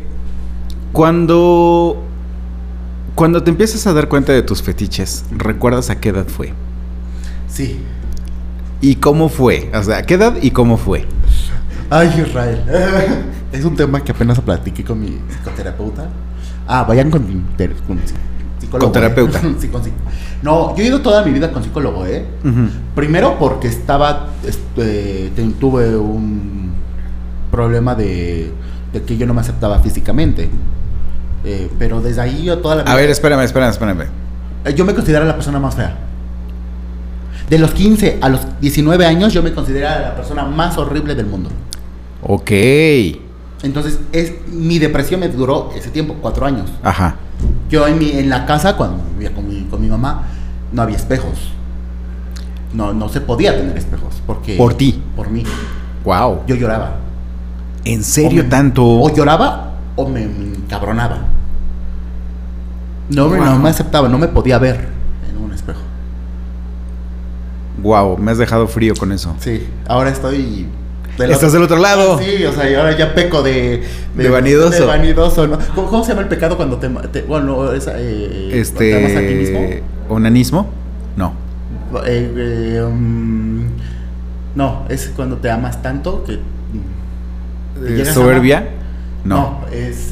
[0.91, 2.01] cuando.
[3.15, 6.51] Cuando te empiezas a dar cuenta de tus fetiches, ¿recuerdas a qué edad fue?
[7.47, 7.79] Sí.
[8.81, 9.71] ¿Y cómo fue?
[9.73, 11.05] O sea, ¿a qué edad y cómo fue?
[11.89, 12.61] Ay, Israel.
[13.51, 16.05] Es un tema que apenas platiqué con mi psicoterapeuta.
[16.67, 17.21] Ah, vayan con,
[17.87, 17.99] con
[18.59, 18.79] psicólogo.
[18.87, 19.39] Con terapeuta.
[19.39, 19.55] ¿eh?
[19.59, 19.93] Sí, con psic-
[20.41, 22.25] no, yo he ido toda mi vida con psicólogo, ¿eh?
[22.95, 26.71] Primero porque estaba, este, te- tuve un
[27.51, 28.51] problema de,
[28.91, 30.49] de que yo no me aceptaba físicamente.
[31.45, 34.01] Eh, pero desde ahí yo toda la A ver, espérame, espérame, espérame.
[34.65, 35.95] Eh, Yo me considero la persona más fea.
[37.49, 41.27] De los 15 a los 19 años yo me consideraba la persona más horrible del
[41.27, 41.49] mundo.
[42.27, 42.51] Ok.
[43.63, 46.69] Entonces, es, mi depresión me duró ese tiempo, cuatro años.
[46.83, 47.15] Ajá.
[47.69, 50.23] Yo en mi, en la casa, cuando vivía con mi, con mi mamá,
[50.71, 51.51] no había espejos.
[52.73, 54.21] No, no se podía tener espejos.
[54.27, 55.01] Porque, Por ti.
[55.15, 55.43] Por mí.
[56.03, 56.41] Wow.
[56.47, 56.97] Yo lloraba.
[57.85, 58.83] ¿En serio O me- tanto?
[58.85, 61.19] O lloraba o me, me encabronaba.
[63.09, 64.89] No, me- no me aceptaba, no me podía ver
[65.29, 65.79] en un espejo.
[67.81, 69.35] Wow, me has dejado frío con eso.
[69.39, 70.67] Sí, ahora estoy...
[71.17, 72.19] Estás del otro lado.
[72.19, 73.83] Sí, o sea, y ahora ya peco de...
[74.15, 74.81] De vanidoso.
[74.81, 75.57] De vanidoso, ¿no?
[75.73, 77.21] ¿Cómo, cómo se llama el pecado cuando te...
[77.21, 79.59] bueno, esa, eh, cuando te amas a ti mismo?
[79.59, 79.83] Este.
[80.09, 80.69] ¿Onanismo?
[81.15, 81.33] No.
[82.05, 83.67] Eh, eh, mm,
[84.55, 86.39] no, es cuando te amas tanto que...
[88.01, 88.67] a ¿Soberbia?
[89.23, 89.61] No.
[89.61, 90.11] No, es...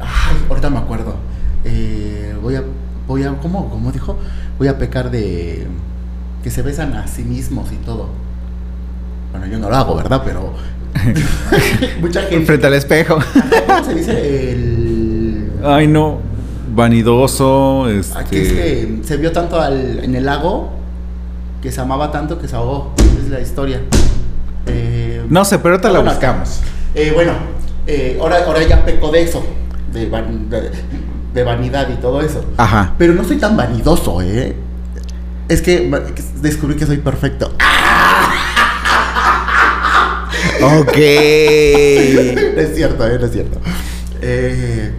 [0.00, 1.16] ay, ahorita me acuerdo.
[2.42, 2.62] Voy a...
[3.06, 3.34] Voy a...
[3.34, 4.18] ¿Cómo, cómo dijo?
[4.58, 5.66] Voy a pecar de...
[6.42, 8.08] Que se besan a sí mismos y todo.
[9.32, 10.22] Bueno, yo no lo hago, ¿verdad?
[10.24, 10.52] Pero...
[12.00, 12.46] mucha gente...
[12.46, 13.18] Frente al espejo.
[13.66, 14.52] ¿Cómo se dice?
[14.52, 15.52] El...
[15.64, 16.18] Ay, no.
[16.74, 17.88] Vanidoso.
[17.88, 18.18] Este...
[18.18, 20.70] Aquí es que se vio tanto al- en el lago
[21.62, 22.92] que se amaba tanto que se ahogó.
[23.22, 23.80] Es la historia.
[24.66, 26.60] Eh, No sé, pero ahorita la bueno, buscamos.
[26.94, 27.32] eh, bueno,
[27.86, 29.42] eh, ahora, ahora ya peco de eso,
[29.92, 30.70] de, van- de-
[31.34, 32.44] de vanidad y todo eso.
[32.56, 32.94] Ajá.
[32.98, 34.54] Pero no soy tan vanidoso, ¿eh?
[35.48, 35.90] Es que
[36.40, 37.52] descubrí que soy perfecto.
[40.62, 40.96] Ok.
[40.96, 43.18] No es cierto, ¿eh?
[43.18, 43.60] No es cierto.
[44.20, 44.92] Eh,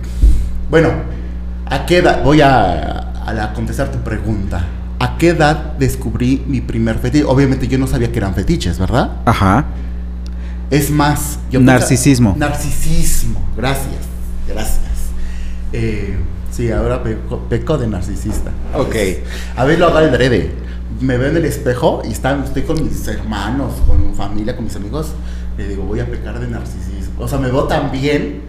[0.69, 0.89] bueno,
[1.65, 2.23] ¿a qué edad?
[2.23, 4.65] Voy a, a la- contestar tu pregunta.
[4.99, 7.26] ¿A qué edad descubrí mi primer fetiche?
[7.26, 9.12] Obviamente yo no sabía que eran fetiches, ¿verdad?
[9.26, 9.65] Ajá.
[10.69, 12.36] Es más, yo Narcisismo.
[12.38, 14.02] Narcisismo, gracias,
[14.47, 14.80] gracias.
[15.71, 16.17] Eh,
[16.52, 18.52] sí, ahora peco, peco de narcisista.
[18.73, 18.95] A Ok.
[19.56, 20.52] A ver, lo hago al drede.
[21.02, 24.65] Me veo en el espejo y está, estoy con mis hermanos, con mi familia, con
[24.65, 25.08] mis amigos.
[25.58, 27.24] Le digo, voy a pecar de narcisismo.
[27.24, 28.42] O sea, me veo tan bien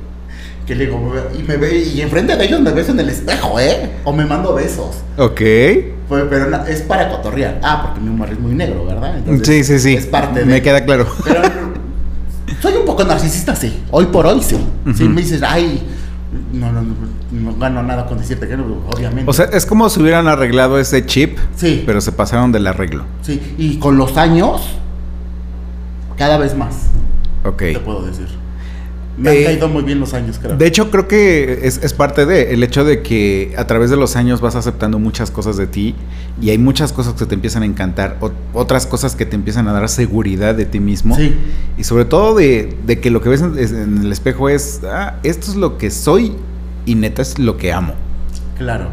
[0.67, 3.01] que le digo, me veo- y me ve y enfrente de ellos me beso en
[3.01, 3.91] el espejo, ¿eh?
[4.05, 4.97] O me mando besos.
[5.19, 5.41] Ok.
[6.09, 7.61] Pues, pero es para cotorrear.
[7.63, 9.21] Ah, porque mi humor es muy negro, ¿verdad?
[9.43, 9.95] Sí, sí, sí.
[9.95, 10.47] Es parte de.
[10.47, 11.07] Me queda claro.
[11.25, 11.43] Pero
[12.63, 13.83] soy un poco narcisista, sí.
[13.91, 14.57] Hoy por hoy, sí.
[14.95, 15.13] Si Ujú.
[15.13, 15.83] me dices, ay,
[16.53, 16.95] no, no, no,
[17.33, 18.65] no gano nada con decirte que no,
[18.95, 19.31] obviamente.
[19.31, 23.05] O sea, es como si hubieran arreglado ese chip, sí, pero se pasaron del arreglo.
[23.23, 23.55] sí.
[23.59, 24.63] Y con los años,
[26.17, 26.75] cada vez más,
[27.45, 27.59] Ok.
[27.59, 28.27] te puedo decir.
[29.17, 30.57] Me Eh, han caído muy bien los años, creo.
[30.57, 33.97] De hecho, creo que es, es parte de el hecho de que a través de
[33.97, 35.95] los años vas aceptando muchas cosas de ti
[36.43, 39.69] y hay muchas cosas que te empiezan a encantar, o- otras cosas que te empiezan
[39.69, 41.15] a dar seguridad de ti mismo.
[41.15, 41.33] Sí,
[41.79, 45.49] Y sobre todo de, de que lo que ves en, el espejo es, ah, esto
[45.49, 46.33] es lo que soy
[46.85, 47.95] y neta es lo que amo.
[48.59, 48.89] claro.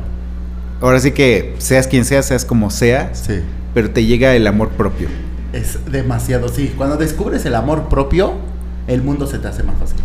[0.81, 3.39] Ahora sí que seas quien seas, seas como seas, Sí.
[3.73, 5.07] pero te llega el amor propio.
[5.53, 6.73] Es demasiado, sí.
[6.77, 8.33] Cuando descubres el amor propio,
[8.87, 9.97] el mundo se te hace más fácil.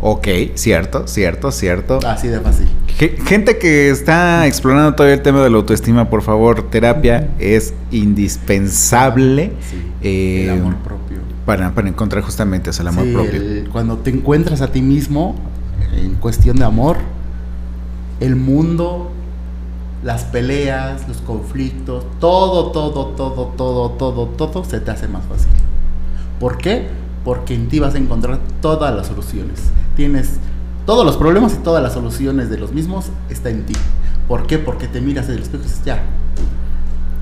[0.00, 1.98] Ok, cierto, cierto, cierto.
[2.06, 2.68] Así de fácil.
[2.98, 7.74] Ge- Gente que está explorando todavía el tema de la autoestima, por favor, terapia es
[7.90, 9.76] indispensable Sí.
[10.02, 11.18] eh, el amor propio.
[11.44, 13.40] para, para encontrar justamente eso, el amor Sí, propio.
[13.40, 15.34] el- cuando te encuentras a ti mismo
[15.96, 16.98] en cuestión de amor,
[18.20, 19.10] el mundo,
[20.02, 25.50] las peleas, los conflictos, todo, todo, todo, todo, todo, todo se te hace más fácil.
[26.38, 26.88] ¿Por qué?
[27.24, 29.60] Porque en ti vas a encontrar todas las soluciones.
[29.96, 30.38] Tienes
[30.86, 33.74] todos los problemas y todas las soluciones de los mismos está en ti.
[34.28, 34.58] ¿Por qué?
[34.58, 36.02] Porque te miras en el espejo y dices, ya,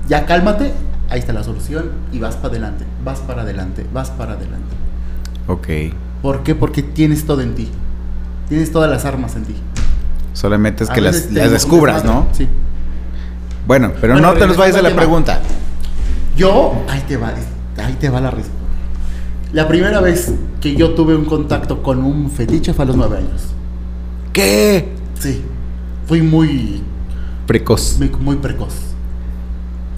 [0.07, 0.73] ya cálmate,
[1.09, 4.75] ahí está la solución y vas para adelante, vas para adelante, vas para adelante.
[5.47, 5.67] Ok.
[6.21, 6.55] ¿Por qué?
[6.55, 7.69] Porque tienes todo en ti.
[8.49, 9.55] Tienes todas las armas en ti.
[10.37, 12.27] Solamente es A que las, descubras, ¿no?
[12.31, 12.47] Sí.
[13.65, 15.01] Bueno, pero Bueno, no te regresando vayas de al la tema.
[15.01, 15.41] pregunta.
[16.37, 17.33] Yo, ahí te va,
[17.83, 18.53] ahí te va la respuesta.
[19.51, 23.17] La primera vez que yo tuve un contacto con un fetiche fue a los nueve
[23.17, 23.47] años.
[24.31, 24.89] ¿Qué?
[25.19, 25.41] Sí.
[26.05, 26.83] Fui muy,
[27.47, 27.97] Precoz.
[27.97, 28.75] muy, muy precoz.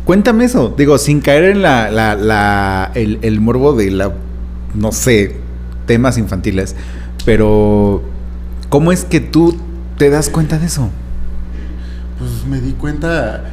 [0.05, 0.73] Cuéntame eso.
[0.77, 4.13] Digo, sin caer en la, la, la- el, el morbo de la,
[4.73, 5.35] no sé,
[5.85, 6.75] temas infantiles.
[7.25, 8.01] Pero,
[8.69, 9.57] ¿cómo es que tú
[9.99, 10.89] te das cuenta de eso?
[12.17, 13.43] Pues me di cuenta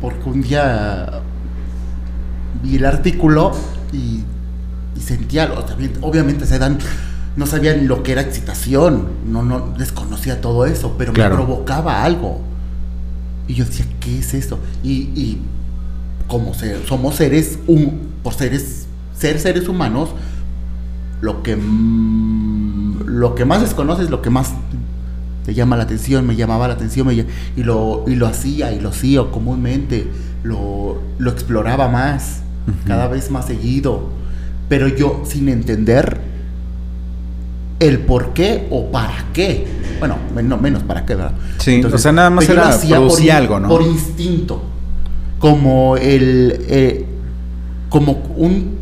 [0.00, 1.20] porque un día
[2.62, 3.52] vi el artículo
[3.92, 4.22] y,
[4.96, 5.52] y sentía,
[6.00, 6.78] obviamente se dan
[7.36, 11.36] no sabía ni lo que era excitación, no, no desconocía todo eso, pero Claro.
[11.36, 12.40] me provocaba algo.
[13.46, 14.58] Y yo decía, ¿qué es eso?
[14.82, 15.42] Y, y
[16.26, 20.10] como ser, somos seres, un, por seres, ser seres humanos,
[21.20, 21.56] lo que,
[23.06, 24.52] lo que más desconoces, lo que más
[25.48, 27.24] te llama la atención, me llamaba la atención, me y,
[27.62, 30.06] lo, y lo hacía, y lo hacía comúnmente,
[30.42, 32.42] lo, lo exploraba más,
[32.86, 34.10] cada vez más seguido,
[34.68, 36.18] pero yo sin entender
[37.80, 39.66] el por qué o para qué.
[40.00, 41.32] Bueno, men- menos para qué, ¿verdad?
[41.56, 43.70] Sí, o sea, nada más era in- algo, ¿no?
[43.70, 44.62] Por instinto.
[45.38, 46.58] Como el.
[46.68, 47.06] eh,
[47.88, 48.76] como un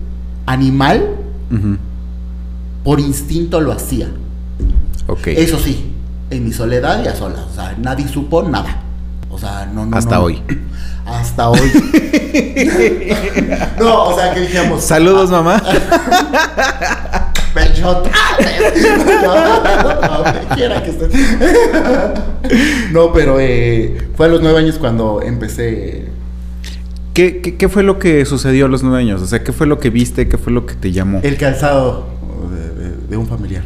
[0.46, 1.10] animal,
[1.52, 1.76] Ujú.
[2.82, 4.08] por instinto lo hacía.
[5.26, 5.92] Eso sí,
[6.30, 7.40] en mi soledad y a solas.
[7.50, 8.82] O sea, nadie supo nada.
[9.30, 9.96] O sea, no, no.
[9.96, 10.24] Hasta no.
[10.24, 10.42] hoy.
[11.06, 11.60] Hasta hoy.
[13.78, 14.82] no, o sea, que dijimos.
[14.82, 15.62] Saludos, mamá.
[20.54, 21.10] Quiera que estés.
[22.92, 26.06] no, pero eh, fue a los nueve años cuando empecé.
[27.14, 29.22] ¿Qué, qué, qué fue lo que sucedió a los nueve años?
[29.22, 30.28] O sea, ¿qué fue lo que viste?
[30.28, 31.20] ¿Qué fue lo que te llamó?
[31.22, 32.06] El calzado
[32.50, 33.62] de, de- de un familiar.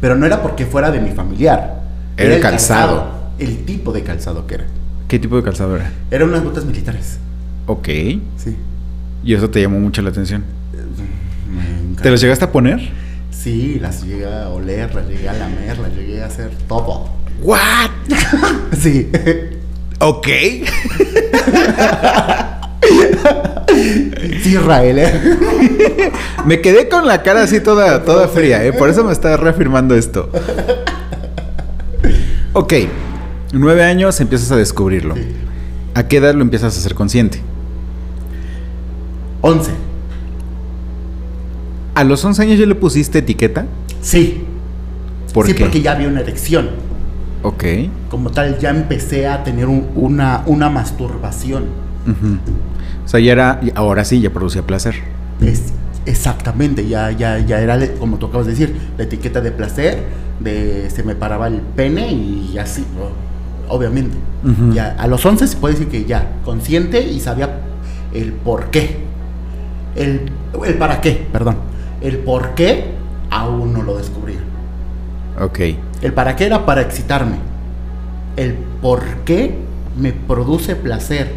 [0.00, 1.82] Pero no era porque fuera de mi familiar.
[2.16, 3.14] Era el calzado.
[3.38, 4.66] El tipo de calzado que era.
[5.08, 5.92] ¿Qué tipo de calzado era?
[6.10, 7.18] Eran unas botas militares.
[7.66, 7.88] Ok.
[7.88, 8.56] Sí.
[9.22, 10.44] Y eso te llamó mucho la atención.
[11.52, 12.02] Me encanta.
[12.02, 12.80] ¿Te los llegaste a poner?
[13.30, 17.10] Sí, las llegué a oler, las llegué a lamer, las llegué a hacer todo.
[17.42, 17.90] ¿What?
[18.78, 19.08] Sí.
[20.00, 20.26] Ok.
[24.42, 26.12] Sí, Israel, ¿eh?
[26.46, 28.72] Me quedé con la cara así toda, toda fría, ¿eh?
[28.72, 30.30] Por eso me está reafirmando esto.
[32.58, 32.72] Ok.
[33.52, 35.14] Nueve años empiezas a descubrirlo.
[35.14, 35.22] Sí.
[35.94, 37.40] ¿A qué edad lo empiezas a ser consciente?
[39.42, 39.70] 11.
[41.94, 43.66] ¿A los 11 años ya le pusiste etiqueta?
[44.00, 44.44] Sí.
[45.34, 45.64] ¿Por sí, qué?
[45.64, 46.70] porque ya había una erección.
[47.42, 47.64] Ok.
[48.10, 51.64] Como tal, ya empecé a tener un- una, una masturbación.
[53.04, 54.94] O sea, ya era, ahora sí, ya producía placer.
[55.42, 55.72] Es,
[56.06, 60.04] exactamente, ya, ya, ya era, como tú acabas de decir, la etiqueta de placer,
[60.40, 62.84] de se me paraba el pene y así,
[63.68, 64.16] obviamente.
[64.72, 67.62] Ya, a los 11 se puede decir que ya, consciente y sabía
[68.14, 68.98] el por qué.
[69.96, 70.30] El,
[70.64, 71.56] el para qué, perdón.
[72.00, 72.92] El por qué
[73.30, 74.38] aún no lo descubría.
[75.40, 75.60] Ok.
[76.02, 77.38] El para qué era para excitarme.
[78.36, 79.58] El por qué
[79.98, 81.32] me produce placer.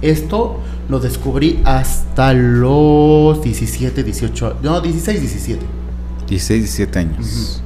[0.00, 5.66] Esto lo descubrí hasta los 17, 18, no, 16, 17.
[6.28, 7.62] 16, 17 años.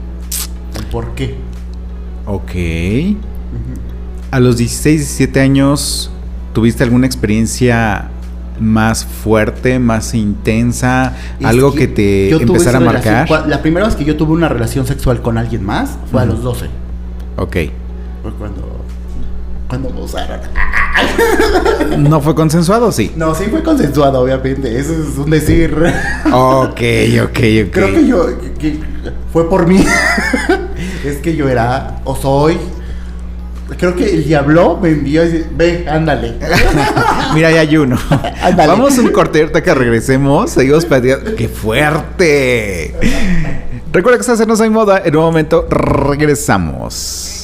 [0.76, 1.36] El por qué.
[2.26, 2.50] Ok.
[4.30, 6.10] A los 16, 17 años,
[6.54, 8.08] ¿tuviste alguna experiencia
[8.60, 11.14] más fuerte, más intensa?
[11.38, 13.28] Es algo que, te yo tuve empezara a relación- marcar.
[13.44, 16.24] cua- La primera vez que yo tuve una relación sexual con alguien más fue a
[16.24, 16.32] Ujú.
[16.34, 16.66] los 12.
[17.36, 17.56] Ok.
[18.22, 18.71] Fue cuando,
[19.72, 20.38] cuando me usaron.
[21.96, 22.92] ¿No fue consensuado?
[22.92, 23.10] Sí.
[23.16, 24.78] No, sí fue consensuado, obviamente.
[24.78, 25.74] Eso es un decir.
[26.30, 26.80] Ok,
[27.22, 27.70] ok, ok.
[27.72, 28.26] Creo que yo.
[28.58, 28.78] que-
[29.32, 29.82] fue por mí.
[31.06, 32.00] es que yo era.
[32.04, 32.58] O soy.
[33.78, 36.34] Creo que el diablo me envió y dice, ve, ándale.
[37.34, 37.96] Mira, ya hay uno.
[38.42, 38.68] Ándale.
[38.68, 40.50] Vamos un corte ahorita que regresemos.
[40.50, 41.34] Seguimos platicando.
[41.34, 42.94] ¡Qué fuerte!
[43.90, 45.00] Recuerda que estás en No Soy Moda.
[45.02, 47.38] En un momento regresamos.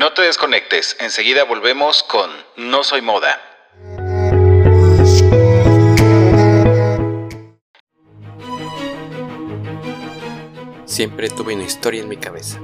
[0.00, 3.38] No te desconectes, enseguida volvemos con No Soy Moda.
[10.86, 12.58] Siempre tuve una historia en mi cabeza,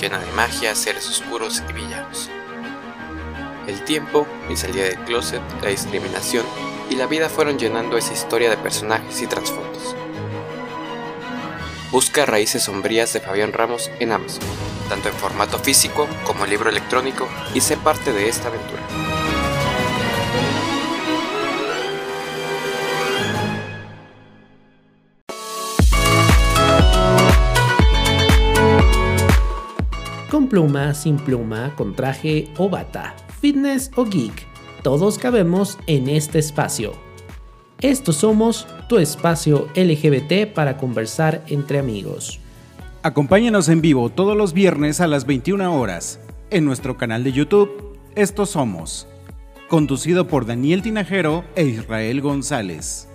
[0.00, 2.30] llena de magia, seres oscuros y villanos.
[3.66, 6.46] El tiempo, mi salida del closet, la discriminación
[6.88, 9.96] y la vida fueron llenando esa historia de personajes y trasfondos.
[11.90, 14.44] Busca Raíces Sombrías de Fabián Ramos en Amazon,
[14.88, 18.82] tanto en formato físico como libro electrónico, y sé parte de esta aventura.
[30.30, 34.46] Con pluma, sin pluma, con traje o bata, fitness o geek,
[34.82, 36.92] todos cabemos en este espacio.
[37.80, 42.40] Estos somos tu espacio LGBT para conversar entre amigos.
[43.02, 46.18] Acompáñanos en vivo todos los viernes a las 21 horas
[46.50, 49.06] en nuestro canal de YouTube Estos Somos,
[49.68, 53.08] conducido por Daniel Tinajero e Israel González.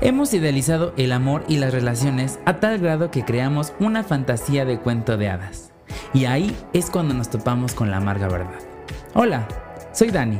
[0.00, 4.78] Hemos idealizado el amor y las relaciones a tal grado que creamos una fantasía de
[4.78, 5.72] cuento de hadas.
[6.14, 8.60] Y ahí es cuando nos topamos con la amarga verdad.
[9.14, 9.48] Hola,
[9.92, 10.38] Soy Dani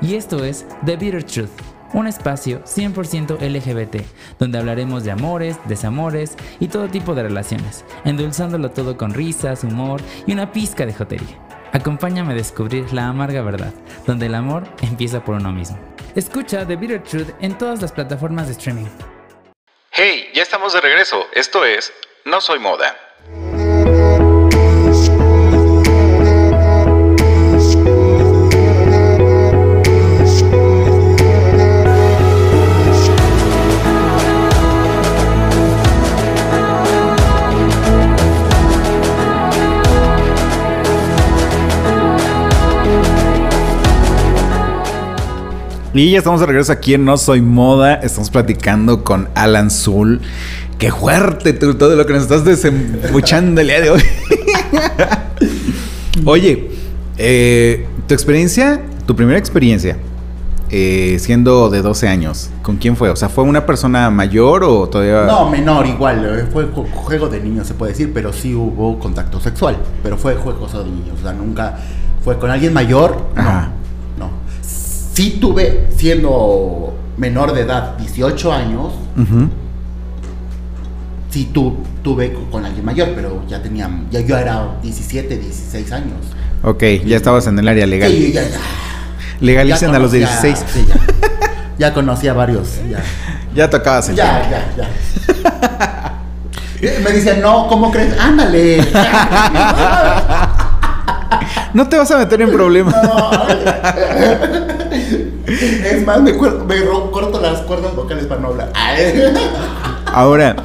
[0.00, 1.50] y esto es The Bitter Truth,
[1.92, 4.02] un espacio 100% LGBT,
[4.38, 10.00] donde hablaremos de amores, desamores y todo tipo de relaciones, endulzándolo todo con risas, humor
[10.26, 11.38] y una pizca de jotería.
[11.72, 13.72] Acompáñame a descubrir la amarga verdad,
[14.06, 15.78] donde el amor empieza por uno mismo.
[16.14, 18.86] Escucha The Bitter Truth en todas las plataformas de streaming.
[19.90, 21.26] Hey, ya estamos de regreso.
[21.32, 21.92] Esto es
[22.24, 23.07] No Soy Moda.
[45.94, 47.94] Y ya estamos de regreso aquí en No Soy Moda.
[47.94, 50.20] Estamos platicando con Alan Zul.
[50.78, 54.02] Qué fuerte tú, todo lo que nos estás desembuchando el día de hoy.
[56.24, 56.70] Oye,
[57.16, 59.96] eh, tu experiencia, tu primera experiencia,
[60.70, 63.08] eh, siendo de 12 años, ¿con quién fue?
[63.10, 65.24] O sea, ¿fue una persona mayor o todavía.?
[65.24, 66.24] No, menor, igual.
[66.24, 69.78] eh, Fue ju- juego de niños, se puede decir, pero sí hubo contacto sexual.
[70.02, 71.18] Pero fue juego de niños.
[71.18, 71.78] O sea, nunca
[72.22, 73.26] fue con alguien mayor.
[73.34, 73.40] No.
[73.40, 73.72] Ajá.
[75.18, 79.48] Sí tuve, siendo menor de edad, 18 años, Ujú.
[81.28, 85.90] sí tu, tuve co- con alguien mayor, pero ya tenía, ya yo era 17, 16
[85.90, 86.12] años.
[86.62, 88.12] Ok, ya estabas en el área legal.
[88.12, 88.58] Sí, ya, ya.
[89.40, 90.64] Legalicen ya a los conocía- 16.
[90.72, 90.94] sí, ya.
[91.80, 92.68] Ya conocía varios.
[92.88, 93.02] Ya,
[93.56, 94.50] Ya tocabas el ya, tema.
[94.76, 94.84] ya.
[94.84, 96.22] ya.
[96.80, 98.16] Eh, Me dicen, no, ¿cómo crees?
[98.20, 98.76] Ándale.
[101.74, 102.94] No te vas a meter en problemas.
[105.46, 108.72] es más, me, corto las cuerdas vocales para no hablar.
[110.06, 110.56] Ahora,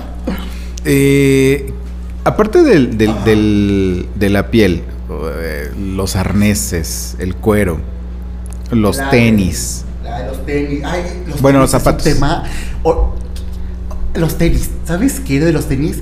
[0.86, 1.72] eh,
[2.24, 4.84] aparte del, del- del- de la piel,
[5.40, 7.80] eh, los arneses, el cuero,
[8.72, 9.86] los La- tenis.
[10.04, 10.82] la- los tenis.
[10.86, 12.04] Ay, los Bueno, tenis los es un zapatos.
[12.04, 12.44] tema.
[12.84, 13.14] O-
[14.16, 14.70] los tenis.
[14.86, 15.40] ¿Sabes qué?
[15.40, 16.02] De los tenis.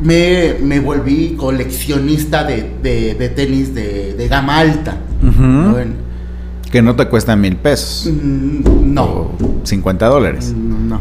[0.00, 4.96] Me, me volví coleccionista de, de- de tenis de, de gama alta.
[5.22, 5.42] Ujú.
[5.42, 5.78] ¿no?
[5.78, 5.94] En-
[6.70, 8.10] Que no te cuestan mil pesos.
[8.12, 9.04] mm, no.
[9.04, 10.52] O 50 dólares.
[10.56, 11.00] Mm, No,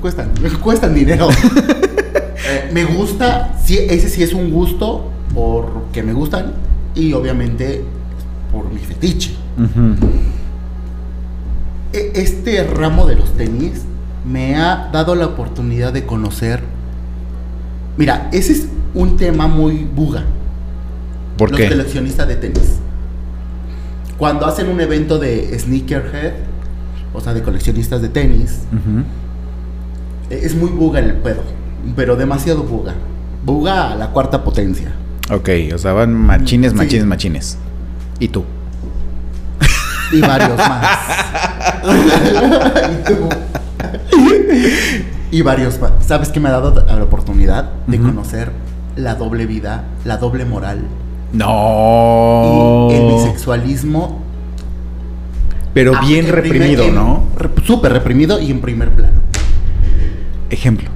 [0.00, 0.30] cuestan,
[0.62, 1.28] cuestan dinero.
[2.52, 6.54] Eh, me gusta, sí, ese sí es un gusto porque me gustan
[6.94, 7.84] y obviamente
[8.50, 9.36] por mi fetiche.
[11.92, 13.82] E- Este ramo de los tenis
[14.26, 16.60] me ha dado la oportunidad de conocer.
[18.00, 20.24] Mira, ese es un tema muy buga.
[21.36, 21.68] ¿Por los qué?
[21.68, 22.78] coleccionistas de tenis.
[24.16, 26.32] Cuando hacen un evento de sneakerhead,
[27.12, 28.60] o sea, de coleccionistas de tenis.
[30.30, 31.42] Eh, Es muy buga el pedo,
[31.94, 32.94] pero demasiado buga.
[33.44, 34.92] Buga a la cuarta potencia.
[35.30, 36.78] Ok, o sea, van machines, Sí.
[36.78, 37.58] machines, machines.
[38.18, 38.44] ¿Y tú?
[40.10, 40.86] Y varios más.
[42.92, 43.28] y, tú.
[45.30, 45.78] Y varios.
[46.00, 48.50] ¿Sabes qué me ha dado la oportunidad de conocer
[48.96, 50.80] la doble vida, la doble moral
[51.32, 52.88] No.
[52.90, 54.22] y el bisexualismo?
[55.72, 57.24] Pero bien primer- reprimido, ¿no?
[57.64, 59.20] Súper reprimido y en primer plano.
[60.50, 60.88] Ejemplo.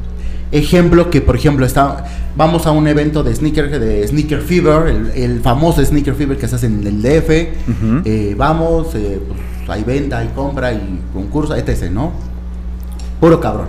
[0.51, 2.05] Ejemplo que, por ejemplo, está,
[2.37, 6.49] vamos a un evento de sneaker, de Sneaker Fever, el, el famoso Sneaker Fever que
[6.49, 7.30] se hace en el DF.
[8.05, 12.11] Eh, vamos, eh, pues, hay venta, hay compra, hay concurso, etc., ¿no?
[13.20, 13.68] Puro cabrón.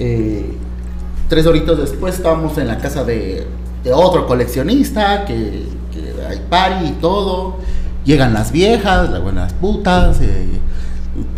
[0.00, 0.56] Eh,
[1.28, 3.46] tres horitos después estábamos en la casa de,
[3.92, 5.64] otro coleccionista, que,
[6.28, 7.58] hay party y todo.
[8.04, 10.48] Llegan las viejas, las buenas putas, eh,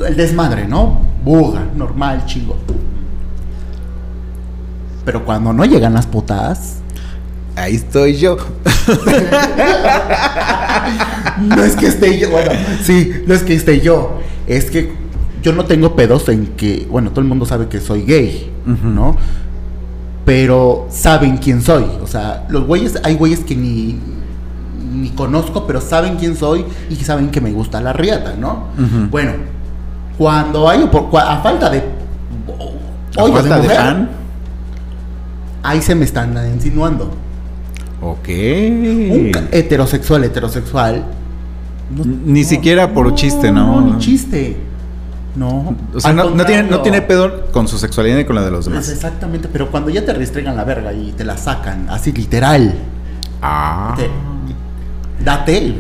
[0.07, 1.01] el desmadre, ¿no?
[1.25, 2.57] Buga, normal, chingo.
[5.05, 6.83] Pero cuando no llegan las putas,
[7.55, 8.37] Ahí estoy yo.
[11.39, 12.51] no es que esté yo, bueno,
[12.83, 14.91] sí, no es que esté yo, es que
[15.43, 18.51] yo no tengo pedos en que, bueno, todo el mundo sabe que soy gay.
[18.67, 19.17] ¿no?
[20.25, 23.99] Pero saben quién soy, o sea, los güeyes, hay güeyes que ni,
[24.95, 28.67] ni conozco, pero saben quién soy y saben que me gusta la riata, ¿no?
[29.11, 29.33] Bueno,
[30.17, 30.89] cuando hay,
[31.19, 31.83] a falta de...
[33.17, 34.09] ¿A falta de mujer, pan?
[35.65, 37.11] Ahí se me están insinuando.
[38.01, 38.29] Ok.
[38.29, 41.05] Un heterosexual, heterosexual.
[41.97, 43.81] no- Ni siquiera por chiste, ¿no?
[43.81, 44.57] No, ni chiste.
[45.35, 45.75] No.
[45.95, 48.51] O sea, no, no tiene, no tiene pedo con su sexualidad ni con la de
[48.51, 48.89] los Pues demás.
[48.91, 52.75] exactamente, pero cuando ya te restregan la verga y te la sacan, así literal.
[53.41, 53.95] Ah.
[53.97, 54.11] te-
[55.25, 55.75] date.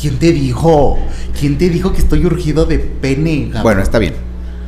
[0.00, 0.98] ¿Quién te dijo?
[1.38, 3.44] ¿Quién te dijo que estoy urgido de pene?
[3.46, 3.62] cabrón?
[3.62, 4.14] Bueno, está bien.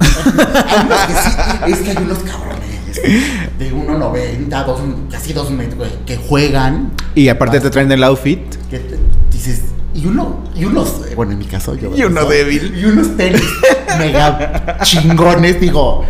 [0.00, 1.30] Hay unos que sí,
[1.72, 4.80] es que hay unos cabrones de 1.90, dos,
[5.10, 6.92] casi 2 metros, que juegan.
[7.14, 8.40] Y aparte te traen el outfit.
[8.70, 8.98] Que te-
[9.30, 9.62] dices,
[9.94, 11.94] Y uno, y unos, bueno, en mi caso yo.
[11.94, 12.28] Y uno ¿no?
[12.28, 12.74] débil.
[12.76, 13.42] Y unos tenis
[13.98, 15.60] mega chingones.
[15.60, 16.04] Digo,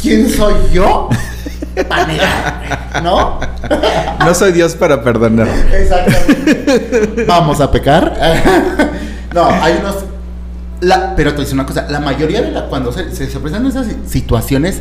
[0.00, 1.08] ¿quién soy yo
[1.88, 3.00] para negar?
[3.02, 3.40] ¿No?
[4.20, 5.48] No soy Dios para perdonar.
[5.72, 7.24] Exactamente.
[7.26, 8.16] Vamos a pecar.
[9.34, 9.96] no, hay unos.
[10.80, 13.66] La, pero te decir una cosa: la mayoría de la, cuando se, se, se presentan
[13.66, 14.80] esas situaciones,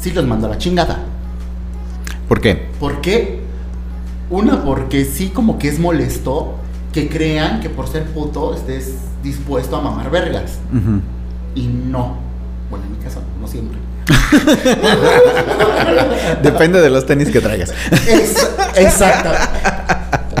[0.00, 1.00] sí los mando a la chingada.
[2.28, 2.68] ¿Por qué?
[2.80, 3.40] ¿Por qué?
[4.30, 6.59] Una, porque sí, como que es molesto
[6.92, 10.58] que crean que por ser puto estés dispuesto a mamar vergas.
[11.54, 12.18] Y no.
[12.68, 13.78] Bueno, en mi caso, no siempre.
[16.42, 17.72] Depende de los tenis que traigas.
[18.08, 19.30] Es, exacto.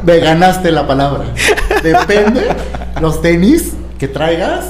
[0.04, 1.24] Me ganaste la palabra.
[1.82, 2.48] Depende
[3.00, 4.66] los tenis que traigas.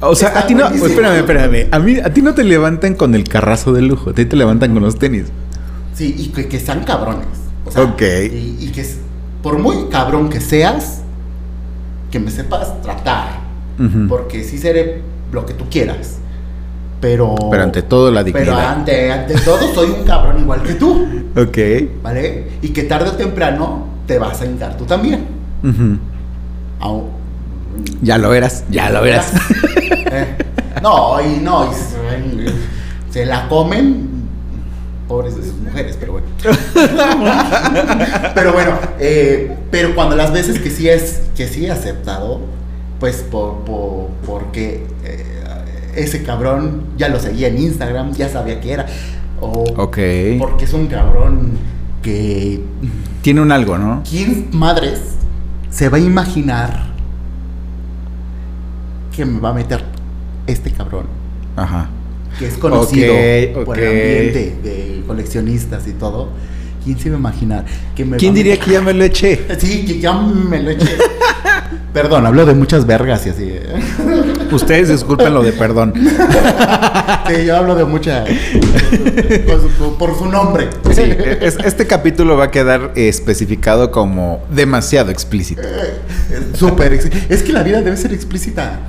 [0.00, 0.66] O sea, Está a ti no.
[0.68, 1.68] Espérame, espérame.
[1.70, 4.10] A mí, a ti no te levantan con el carrazo de lujo.
[4.10, 5.26] A ti te levantan con los tenis.
[5.94, 7.26] Sí, y que, que sean cabrones.
[7.66, 8.00] O sea, Ok.
[8.02, 8.86] Y, y que
[9.42, 11.02] por muy cabrón que seas,
[12.10, 13.40] que me sepas tratar.
[14.08, 15.00] Porque sí seré
[15.32, 16.18] lo que tú quieras.
[17.00, 17.34] Pero.
[17.50, 18.72] Pero ante todo la Pero dignidad.
[18.74, 21.06] ante, ante todo soy un cabrón igual que tú.
[21.36, 21.58] Ok.
[22.02, 22.48] ¿Vale?
[22.60, 25.24] Y que tarde o temprano te vas a hincar tú también.
[25.62, 25.96] Ujú.
[26.80, 27.04] Au-
[28.02, 28.64] Ya lo eras.
[28.70, 29.32] Ya lo eras.
[30.12, 30.26] Eh,
[30.82, 32.52] No, y no, y se,
[33.12, 34.09] se la comen.
[35.10, 36.26] Pobres de sus mujeres, pero bueno.
[38.34, 42.40] pero bueno, eh, pero cuando las veces que sí es que sí he aceptado,
[43.00, 45.42] pues por, por- porque eh,
[45.96, 48.86] ese cabrón ya lo seguía en Instagram, ya sabía que era.
[49.40, 49.64] O
[50.38, 51.58] porque es un cabrón
[52.02, 52.62] que
[53.22, 54.02] Tiene un algo, ¿no?
[54.08, 55.00] ¿Quién madres
[55.70, 56.86] se va a imaginar
[59.16, 59.82] que me va a meter
[60.46, 61.06] este cabrón?
[61.56, 61.88] Ajá.
[62.40, 63.82] Que es conocido Ok, por ok.
[63.84, 66.30] el ambiente de coleccionistas y todo.
[66.82, 67.64] ¿Quién se va a imaginar
[67.94, 69.40] que me ¿Quién a diría meter- que ya me lo eché?
[69.58, 70.88] Sí, que ya me lo eché.
[71.92, 73.44] Perdón, hablo de muchas vergas y así.
[73.50, 73.66] ¿eh?
[74.50, 75.92] Ustedes disculpen lo de perdón.
[77.28, 78.28] Sí, yo hablo de muchas.
[79.46, 80.68] por, su- por su nombre.
[80.92, 81.02] Sí,
[81.40, 85.62] es- este capítulo va a quedar eh, especificado como demasiado explícito.
[86.54, 86.94] Súper.
[86.94, 88.80] ex- Es que la vida debe ser explícita.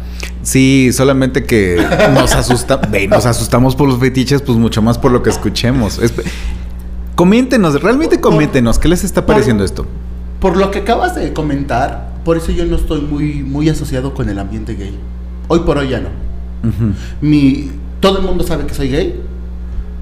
[0.43, 1.77] Sí, solamente que
[2.13, 5.99] nos asusta, nos asustamos por los fetiches, pues mucho más por lo que escuchemos.
[5.99, 6.13] Es-
[7.15, 9.85] coméntenos, realmente coméntenos, ¿qué les está pareciendo esto?
[10.39, 14.29] Por lo que acabas de comentar, por eso yo no estoy muy, muy asociado con
[14.29, 14.97] el ambiente gay.
[15.47, 16.09] Hoy por hoy ya no.
[17.21, 19.19] Mi, todo el mundo sabe que soy gay,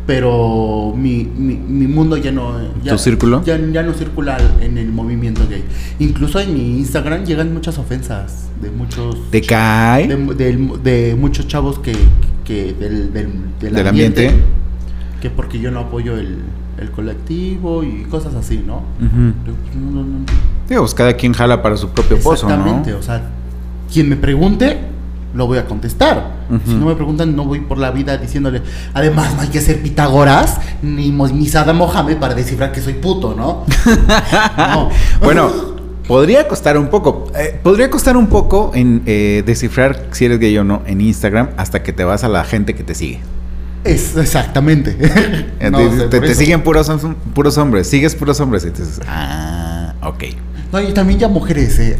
[0.05, 2.53] pero mi, mi, mi mundo ya no...
[2.83, 3.43] Ya, ¿Tu círculo?
[3.43, 5.63] Ya, ya no circula en el movimiento gay.
[5.99, 9.29] Incluso en mi Instagram llegan muchas ofensas de muchos...
[9.29, 10.07] ¿Te cae?
[10.07, 11.93] De, de muchos chavos que,
[12.43, 13.29] que del, del,
[13.59, 14.49] del ¿Del ambiente, ambiente?
[15.21, 16.37] que porque yo no apoyo el,
[16.79, 18.77] el colectivo y cosas así, ¿no?
[18.99, 19.33] Ujú.
[19.43, 20.25] Pero, no, no, no.
[20.67, 22.55] Digo, pues cada quien jala para su propio pozo, ¿no?
[22.55, 23.29] Exactamente, o sea,
[23.91, 24.77] quien me pregunte,
[25.33, 26.39] lo voy a contestar.
[26.65, 28.61] Si no me preguntan, no voy por la vida diciéndole,
[28.93, 33.35] además no hay que ser Pitágoras ni ni Saddam Mohamed para descifrar que soy puto,
[33.35, 33.65] ¿no?
[34.57, 34.89] no.
[35.21, 35.51] Bueno,
[36.07, 37.31] podría costar un poco.
[37.35, 41.49] eh, podría costar un poco en eh, descifrar si eres gay o no en Instagram
[41.57, 43.19] hasta que te vas a la gente que te sigue.
[43.83, 44.97] Es exactamente.
[45.59, 45.77] Eh, No,
[46.09, 46.89] te, siguen puros,
[47.33, 50.23] puros hombres, sigues puros hombres y dices, ah, ok.
[50.71, 51.97] No, y también ya mujeres, eh.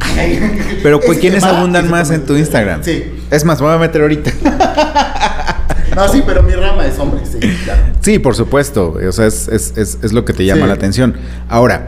[0.84, 2.84] Pero pues, ¿quiénes tema, abundan más en tu Instagram?
[2.84, 3.03] Sí.
[3.32, 4.32] Es más, me voy a meter ahorita.
[5.95, 7.82] No, sí, pero mi rama es hombre, sí, claro.
[7.99, 8.95] Sí, por supuesto.
[9.05, 10.67] O sea, es, es- es- es lo que te llama Sí.
[10.67, 11.15] la atención.
[11.49, 11.88] Ahora,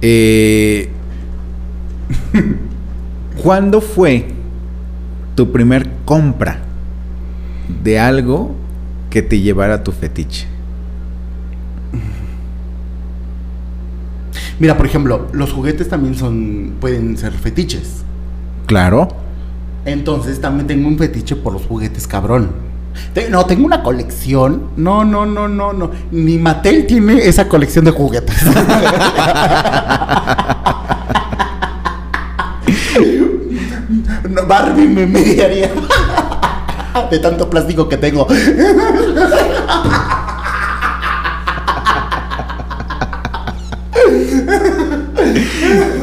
[0.00, 0.90] eh,
[3.42, 4.28] ¿cuándo fue
[5.34, 6.58] tu primer compra
[7.82, 8.54] de algo
[9.10, 10.46] que te llevara a tu fetiche?
[14.58, 18.02] Mira, por ejemplo, los juguetes también son pueden ser fetiches.
[18.66, 19.08] Claro.
[19.84, 22.50] Entonces también tengo un fetiche por los juguetes, cabrón.
[23.12, 24.68] Te- no, tengo una colección.
[24.76, 25.90] No, no, no, no, no.
[26.10, 28.34] Ni Mattel tiene esa colección de juguetes.
[34.30, 35.70] No, Barbie me mediaría.
[37.10, 38.26] De tanto plástico que tengo.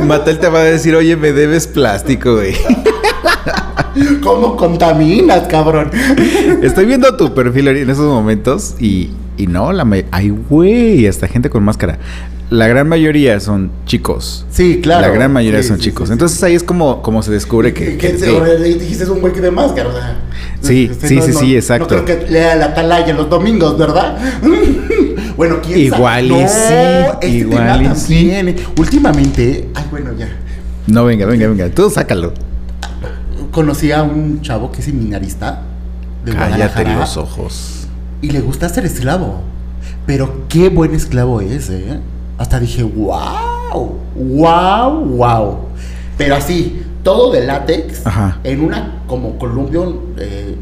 [0.05, 2.53] Matel te va a decir, oye, me debes plástico, güey.
[4.23, 5.91] ¿Cómo contaminas, cabrón?
[6.61, 11.49] Estoy viendo tu perfil en esos momentos y, y no, la ay, güey, hasta gente
[11.49, 11.99] con máscara.
[12.49, 14.45] La gran mayoría son chicos.
[14.51, 15.01] Sí, claro.
[15.01, 16.09] La gran mayoría Sí, son sí, chicos.
[16.09, 16.13] sí.
[16.13, 18.35] Entonces ahí es como, como se descubre que, que ¿Qué es se- gay.
[18.35, 20.19] ahora le dijiste es un güey que de máscara, o sea.
[20.61, 21.95] Sí, Este, sí, no- sí, no- sí, exacto.
[21.97, 24.17] No creo que lea la atalaya los domingos, ¿verdad?
[25.37, 26.27] Bueno, quién Igual sabe?
[26.27, 26.53] y No, sí,
[27.13, 28.13] este igual tema y sí.
[28.15, 28.55] también, eh.
[28.77, 30.29] Últimamente, ay, bueno, ya.
[30.87, 31.69] No, venga, venga, venga.
[31.69, 32.33] Tú sácalo.
[33.51, 35.61] Conocí a un chavo que es seminarista
[36.25, 37.87] de Cállate los ojos.
[38.21, 39.41] y le gusta ser esclavo.
[40.05, 41.99] Pero qué buen esclavo es, ¿eh?
[42.37, 45.57] Hasta dije, wow, wow, wow.
[46.17, 48.39] Pero así, todo de látex, Ajá.
[48.43, 50.55] en una como columpio eh,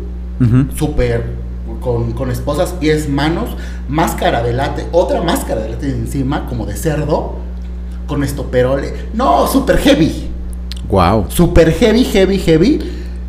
[0.76, 1.41] súper
[1.82, 3.50] con, con esposas, pies, manos,
[3.90, 7.36] máscara de látex, otra máscara de látex encima, como de cerdo,
[8.08, 8.94] con estoperole.
[9.14, 10.30] No, súper heavy.
[10.90, 11.26] Wow.
[11.30, 12.80] Súper heavy, heavy, heavy.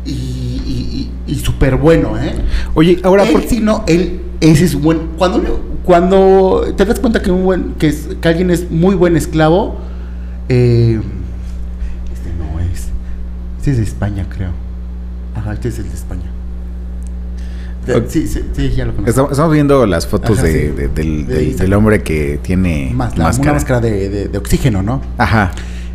[0.05, 2.33] Y, y, y, y súper bueno, ¿eh?
[2.75, 4.99] Oye, ahora él, por sí, no, él, ese es buen.
[5.17, 5.41] Cuando,
[5.83, 9.75] cuando te das cuenta que, un buen, que, es- que alguien es muy buen esclavo,
[10.49, 10.99] eh,
[12.13, 12.89] este no es.
[13.59, 14.51] Este es de España, creo.
[15.35, 16.29] Ajá, este es el de España.
[17.85, 18.05] De- Ok.
[18.07, 19.29] sí, sí, sí, ya lo conozco.
[19.31, 20.67] Estamos, viendo las fotos Ajá, de, sí.
[20.69, 23.43] de- del, hombre que tiene Más, la- máscara.
[23.51, 25.01] Una máscara de, oxígeno, ¿no?
[25.17, 25.51] Ajá.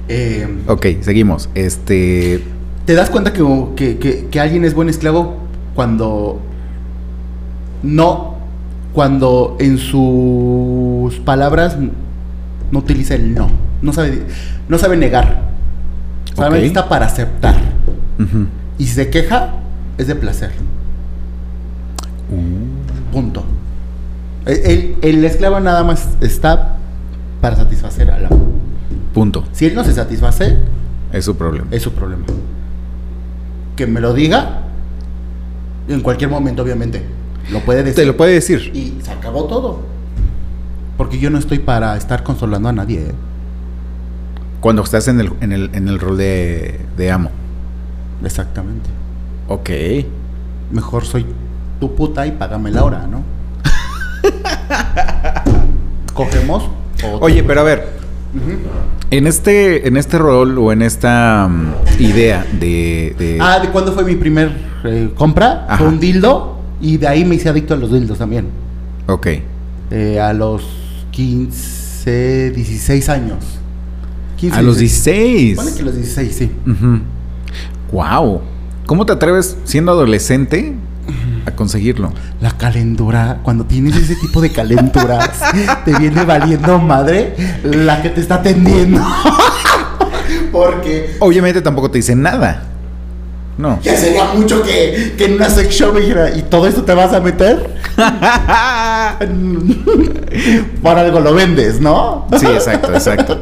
[0.08, 1.48] Eh, Ok, seguimos.
[1.54, 2.42] Este.
[2.86, 3.42] te das cuenta que,
[3.76, 5.36] que- que- que alguien es buen esclavo
[5.74, 6.40] cuando
[7.82, 8.36] no,
[8.92, 11.76] cuando en sus palabras
[12.70, 13.50] no utiliza el no,
[13.82, 14.22] no sabe,
[14.68, 15.42] no sabe negar,
[16.34, 17.56] solamente está para aceptar
[18.78, 19.54] y si se queja
[19.96, 20.50] es de placer.
[23.12, 23.44] Punto.
[24.46, 26.76] El, el- el esclavo nada más está
[27.40, 28.48] para satisfacer al amo.
[29.14, 29.44] Punto.
[29.52, 30.56] Si él no se satisface,
[31.12, 31.66] Es su problema.
[31.70, 32.24] es su problema.
[33.76, 34.60] Que me lo diga
[35.88, 37.04] en cualquier momento, obviamente.
[37.50, 37.96] Lo puede decir.
[37.96, 38.70] Te lo puede decir.
[38.74, 39.80] Y se acabó todo.
[40.96, 43.00] Porque yo no estoy para estar consolando a nadie.
[43.00, 43.12] ¿eh?
[44.60, 47.30] Cuando estás en el, en el, en el rol de, de amo.
[48.24, 48.90] Exactamente.
[49.48, 49.70] Ok.
[50.72, 51.24] Mejor soy
[51.80, 53.22] tu puta y págame la hora, ¿no?
[56.14, 56.68] Cogemos.
[57.20, 57.88] Oye, pero a ver,
[59.10, 63.92] en este, en este rol o en esta mm, idea de, de- Ah, ¿de cuándo
[63.92, 64.52] fue mi primer
[64.84, 65.64] eh, compra?
[65.68, 65.78] Ajá.
[65.78, 66.56] Fue un dildo.
[66.80, 68.46] Y de ahí me hice adicto a los dildos también.
[69.08, 69.26] Ok.
[69.90, 70.62] Eh, a los
[71.10, 73.38] 15, 16 años.
[74.36, 75.56] 15, A los 16.
[75.56, 75.56] 16.
[75.56, 76.50] Pone que los 16, sí.
[77.92, 78.40] Wow.
[78.86, 80.74] ¿Cómo te atreves siendo adolescente
[81.48, 82.12] a conseguirlo?
[82.40, 85.30] La calentura, cuando tienes ese tipo de calenturas,
[85.84, 89.04] te viene valiendo madre la que te está atendiendo.
[90.52, 92.62] Porque Obviamente tampoco te dicen nada.
[93.58, 93.80] No.
[93.82, 96.94] ya sería mucho que, que en una sex shop me dijera, ¿y todo esto te
[96.94, 97.68] vas a meter?
[100.80, 102.28] Por algo lo vendes, ¿no?
[102.38, 103.40] Sí, exacto, exacto.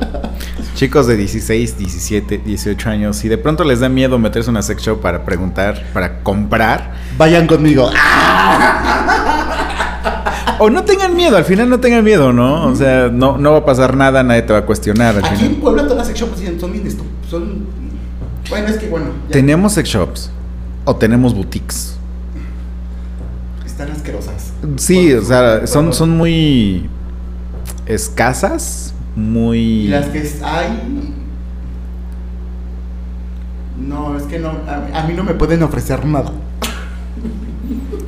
[0.77, 4.61] Chicos de 16, 17, 18 años, si de pronto les da miedo meterse a una
[4.61, 7.89] sex shop para preguntar, para comprar, Vayan conmigo.
[10.59, 12.67] o no tengan miedo, al final no tengan miedo, ¿no?
[12.67, 15.17] O sea, no, no va a pasar nada, nadie te va a cuestionar.
[15.17, 15.55] Al Aquí final.
[15.55, 17.05] en Puebla todas las sex shops son bien esto.
[17.31, 17.67] Son.
[18.51, 19.07] Bueno, es que bueno.
[19.29, 20.31] ya ¿Tenemos sex shops
[20.85, 21.97] o tenemos boutiques?
[23.65, 24.53] Están asquerosas.
[24.77, 26.87] Sí, o sea, son, son muy
[27.87, 29.59] escasas, muy...
[29.59, 30.69] Y las que hay.
[33.79, 34.51] No, es que no.
[34.51, 36.33] A, a mí no me pueden ofrecer nada.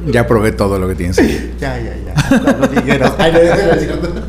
[0.06, 1.16] Ya probé todo lo que tienes.
[1.60, 2.14] Ya, ya, ya.
[2.42, 3.12] Cuando dijeras.
[3.18, 4.28] Ay, no.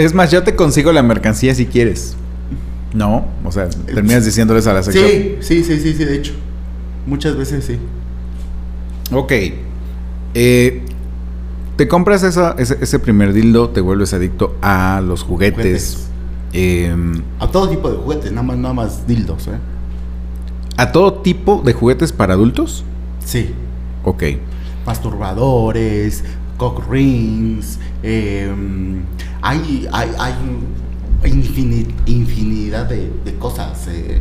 [0.00, 2.16] Es más, yo te consigo la mercancía si quieres.
[2.92, 5.06] No, o sea, terminas diciéndoles a la sección.
[5.08, 6.32] Sí, sí, sí, sí, sí, de hecho.
[7.06, 7.78] Muchas veces sí.
[9.12, 9.32] Ok.
[10.34, 10.82] Eh,
[11.76, 15.56] te compras esa- ese, ese primer dildo, te vuelves adicto a los juguetes.
[15.62, 16.08] Juguetes.
[16.52, 19.58] em, A todo tipo de juguetes, nada más, nada más dildos, ¿eh?
[20.76, 22.84] a todo tipo de juguetes para adultos.
[23.24, 23.50] Sí.
[24.04, 24.22] Ok.
[24.86, 26.24] Masturbadores,
[26.56, 27.78] cock rings.
[28.02, 29.02] em,
[29.42, 30.34] hay, hay, hay
[31.30, 33.86] infini- infinidad de, de cosas.
[33.88, 34.20] eh.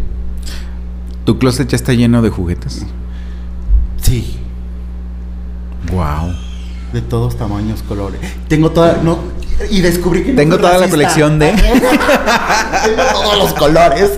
[1.26, 2.86] ¿Tu closet ya está lleno de juguetes?
[4.02, 4.38] Sí.
[5.92, 6.34] Wow.
[6.94, 8.20] De todos tamaños, colores.
[8.48, 9.00] Tengo toda.
[9.04, 9.18] No,
[9.72, 10.32] y descubrí que.
[10.32, 14.12] no Tengo toda la colección de- Tengo todos los colores.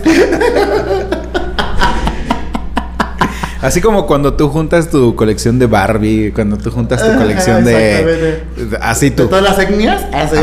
[3.61, 7.65] Así como cuando tú juntas tu colección de Barbie, cuando tú juntas tu colección Ajá,
[7.65, 8.43] de...
[8.79, 9.27] Así ¿De tú.
[9.27, 10.03] todas las etnias?
[10.13, 10.35] Así.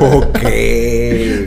[0.00, 0.38] Ok.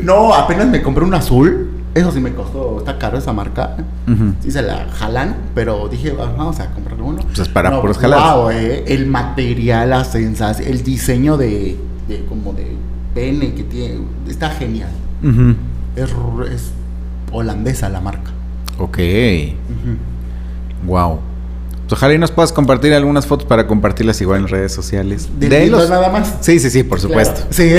[0.04, 1.70] No, apenas me compré un azul.
[1.96, 2.80] Eso sí me costó.
[2.80, 3.76] Está caro esa marca.
[4.08, 4.34] Ujú.
[4.42, 7.22] Sí se la jalan, pero dije, "Va, vamos a comprar uno.
[7.24, 8.44] Pues es para no, puros jalados.
[8.44, 11.78] guau, eh, el material, la sensación, el diseño de,
[12.08, 12.76] de como de
[13.14, 14.90] pene que tiene, está genial.
[15.96, 16.12] Es
[17.32, 18.32] holandesa la marca.
[18.78, 18.98] Ok.
[20.86, 21.20] Wow.
[21.90, 25.28] Pues ojalá y nos puedas compartir algunas fotos para compartirlas igual en redes sociales.
[25.40, 26.36] ¿De, De los nada más?
[26.40, 27.42] Sí, sí, sí, por supuesto.
[27.50, 27.50] Claro.
[27.50, 27.72] Sí.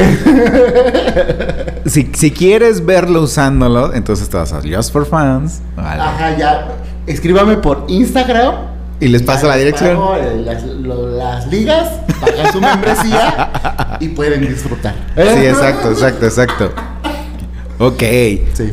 [1.87, 5.61] Si, si quieres verlo usándolo, entonces te vas a Just for Fans.
[5.77, 6.03] vale.
[6.03, 6.69] Ajá, ya.
[7.07, 8.55] Escríbame por Instagram.
[9.01, 9.97] Y les paso la les dirección.
[9.97, 11.89] pago, eh, las, lo- las ligas,
[12.21, 14.95] pagan su membresía y pueden disfrutar.
[15.17, 16.73] Sí, exacto, exacto, exacto.
[17.79, 18.03] Ok.
[18.55, 18.73] Sí.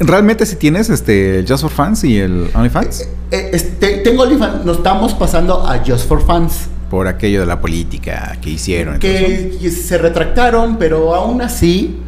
[0.00, 3.08] ¿Realmente si tienes este Just for Fans y el OnlyFans?
[3.32, 6.68] Eh, este, tengo OnlyFans, nos estamos pasando a Just for Fans.
[6.90, 8.96] Por aquello de la política que hicieron.
[8.96, 11.98] entonces, Que se retractaron, pero aún así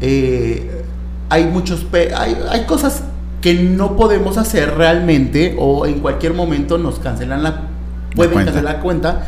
[0.00, 0.82] eh,
[1.28, 3.04] hay muchos hay, hay cosas
[3.40, 7.62] que no podemos hacer realmente o en cualquier momento nos cancelan la
[8.16, 9.24] pueden cancelar la cuenta.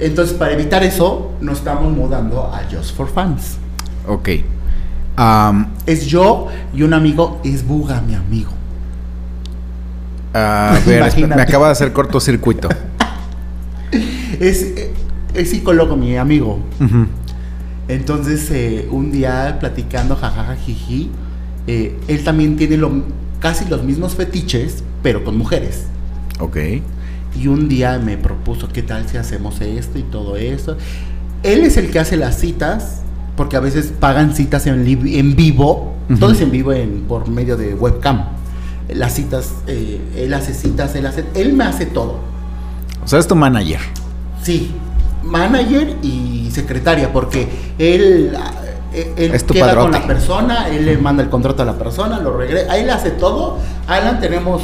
[0.00, 3.56] Entonces, para evitar eso, nos estamos mudando a Just for Fans.
[4.08, 4.30] Ok.
[5.86, 8.59] Es yo y un amigo, es Buga, mi amigo.
[10.34, 12.68] A ver, me acaba de hacer cortocircuito.
[14.40, 14.90] Es, eh,
[15.34, 16.60] es psicólogo, mi amigo.
[16.80, 17.06] Ujú.
[17.88, 21.10] Entonces, eh, un día platicando, jajaja, jiji,
[21.66, 23.02] eh, él también tiene lo-
[23.40, 25.84] casi los mismos fetiches, pero con mujeres.
[26.38, 26.56] Ok.
[27.38, 30.76] Y un día me propuso, ¿qué tal si hacemos esto y todo eso?
[31.42, 33.02] Él es el que hace las citas,
[33.36, 36.18] porque a veces pagan citas en, en vivo, Ujú.
[36.18, 38.24] todo es en vivo en, por medio de webcam.
[38.94, 42.16] Las citas, eh, él hace citas, él hace, él me hace todo.
[43.04, 43.80] O sea, es tu manager.
[44.42, 44.72] Sí,
[45.22, 48.36] manager y secretaria, porque él,
[48.92, 51.78] eh, él Es tu queda con la persona, él le manda el contrato a la
[51.78, 53.58] persona, lo regresa, él hace todo.
[53.86, 54.62] Alan, tenemos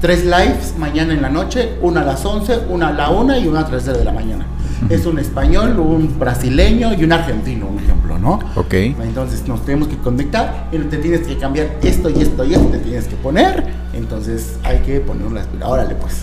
[0.00, 3.46] tres lives mañana en la noche, una a las 11, una a la 1 y
[3.46, 4.46] una a las 3 de la mañana.
[4.90, 8.38] Es un español, un brasileño y un argentino, un ejemplo, ¿no?
[8.56, 8.74] Ok.
[8.74, 12.66] Entonces nos tenemos que conectar y te tienes que cambiar esto y esto y esto,
[12.66, 13.64] te tienes que poner.
[13.94, 16.20] Entonces hay que poner una aspira- Órale, pues.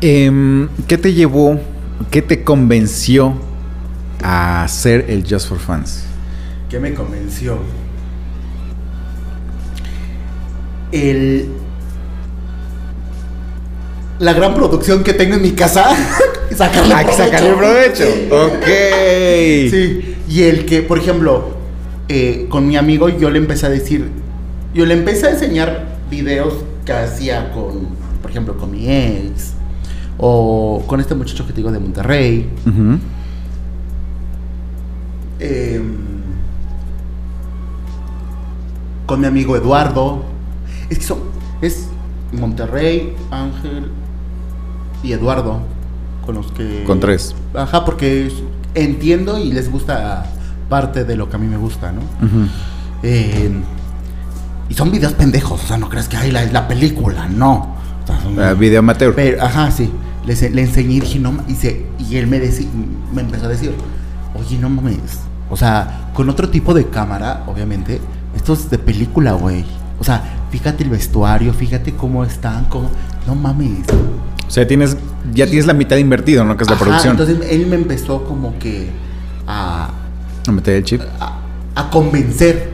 [0.00, 1.60] Em, ¿Qué te llevó,
[2.10, 3.34] qué te convenció
[4.22, 6.04] a hacer el Just for Fans?
[6.68, 7.58] ¿Qué me convenció?
[10.90, 11.48] El.
[14.18, 15.90] La gran producción que tengo en mi casa.
[16.50, 18.04] y sacarle Hay sacarle provecho.
[18.30, 18.66] Ok.
[19.70, 20.16] Sí.
[20.28, 21.56] Y el que, por ejemplo,
[22.08, 24.10] eh, con mi amigo yo le empecé a decir.
[24.74, 26.54] Yo le empecé a enseñar videos
[26.84, 27.88] que hacía con,
[28.20, 29.54] por ejemplo, con mi ex.
[30.18, 32.48] O con este muchacho que te digo de Monterrey.
[35.40, 35.82] Eh,
[39.06, 40.24] con mi amigo Eduardo.
[40.88, 41.18] Es que son.
[41.60, 41.88] Es
[42.32, 43.90] Monterrey, Ángel
[45.02, 45.60] y Eduardo.
[46.24, 46.84] Con los que.
[46.84, 47.34] Con tres.
[47.54, 48.32] Ajá, porque
[48.74, 50.24] entiendo y les gusta
[50.68, 52.00] parte de lo que a mí me gusta, ¿no?
[53.02, 53.50] Eh,
[54.68, 57.74] y son videos pendejos, o sea, no crees que hay la, la película, no.
[58.04, 59.14] O sea, son- Ah, video amateur.
[59.14, 59.90] pero, ajá, sí.
[60.24, 62.68] Le, le enseñé y dije, no y, se- y él me, deci-
[63.12, 63.74] me empezó a decir,
[64.34, 65.18] oye, no mames.
[65.50, 68.00] O sea, con otro tipo de cámara, obviamente,
[68.36, 69.64] esto es de película, güey.
[70.00, 72.88] O sea, fíjate el vestuario, fíjate cómo están, cómo...
[73.26, 73.80] No mames.
[74.46, 74.96] O sea, tienes,
[75.32, 76.56] ya tienes la mitad invertido, ¿no?
[76.56, 77.12] Que es la Ajá, producción.
[77.18, 78.90] Entonces él me empezó como que
[79.46, 79.90] a,
[80.46, 81.00] A meter el chip.
[81.20, 81.38] a,
[81.74, 82.70] a convencer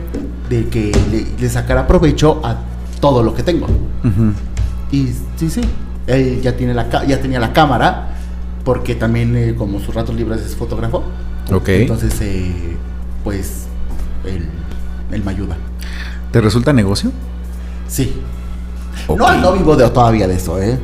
[0.49, 2.57] de que le, le sacara provecho a
[2.99, 3.67] todo lo que tengo.
[4.91, 5.07] Y
[5.37, 5.61] sí, sí,
[6.07, 8.15] él ya, tiene la, ya tenía la cámara,
[8.65, 11.03] porque también eh, como sus ratos libres es fotógrafo.
[11.53, 11.69] Ok.
[11.69, 12.75] Entonces, eh,
[13.23, 13.67] pues,
[14.25, 14.47] él,
[15.11, 15.55] él me ayuda.
[16.31, 17.11] ¿Te resulta negocio?
[17.87, 18.19] Sí.
[19.07, 20.77] No, no vivo de, todavía de eso, ¿eh?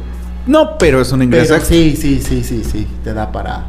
[0.47, 1.53] No, pero es un ingreso.
[1.55, 3.65] Pero sí, sí, sí, sí, sí, te da para...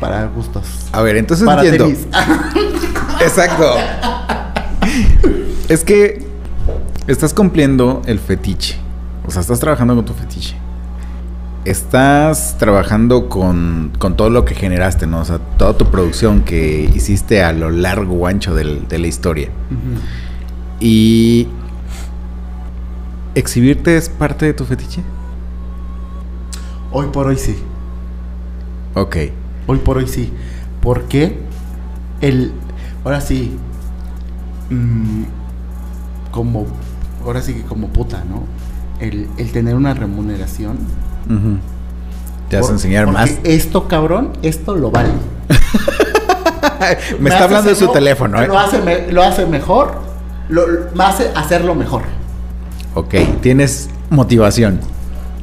[0.00, 0.64] Para gustos.
[0.92, 1.86] A ver, entonces para entiendo.
[1.86, 2.06] tenis.
[3.22, 3.74] Exacto.
[5.68, 6.26] es que
[7.06, 8.76] estás cumpliendo el fetiche.
[9.26, 10.54] O sea, estás trabajando con tu fetiche.
[11.64, 15.20] Estás trabajando con, con todo lo que generaste, ¿no?
[15.20, 19.06] O sea, toda tu producción que hiciste a lo largo o ancho del- de la
[19.08, 19.48] historia.
[20.78, 21.48] Y
[23.36, 25.02] exhibirte es parte de tu fetiche.
[26.92, 27.56] Hoy por hoy sí.
[28.94, 29.16] Ok.
[29.66, 30.32] Hoy por hoy sí.
[30.80, 31.38] Porque
[32.20, 32.52] el.
[33.04, 33.56] Ahora sí.
[34.70, 35.24] mm,
[36.30, 36.66] como.
[37.24, 38.44] Ahora sí que como puta, ¿no?
[39.00, 40.78] El, el tener una remuneración.
[41.26, 41.58] Ujú.
[42.48, 43.38] Te vas a enseñar más.
[43.44, 45.10] Esto, cabrón, esto lo vale.
[47.20, 48.46] Me está hablando de su teléfono, ¿eh?
[48.46, 50.00] Lo hace, me- lo hace mejor.
[50.48, 50.62] Lo,
[50.94, 52.02] me hace hacerlo mejor.
[52.96, 53.14] Ok.
[53.42, 54.80] Tienes motivación.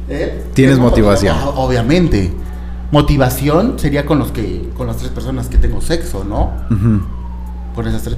[0.08, 0.44] ¿Eh?
[0.52, 1.34] Tienes motivación.
[1.36, 2.30] motiva- Obviamente.
[2.90, 4.68] Motivación sería con los que.
[4.76, 6.50] con las tres personas que tengo sexo, ¿no?
[7.74, 8.16] Con esas tres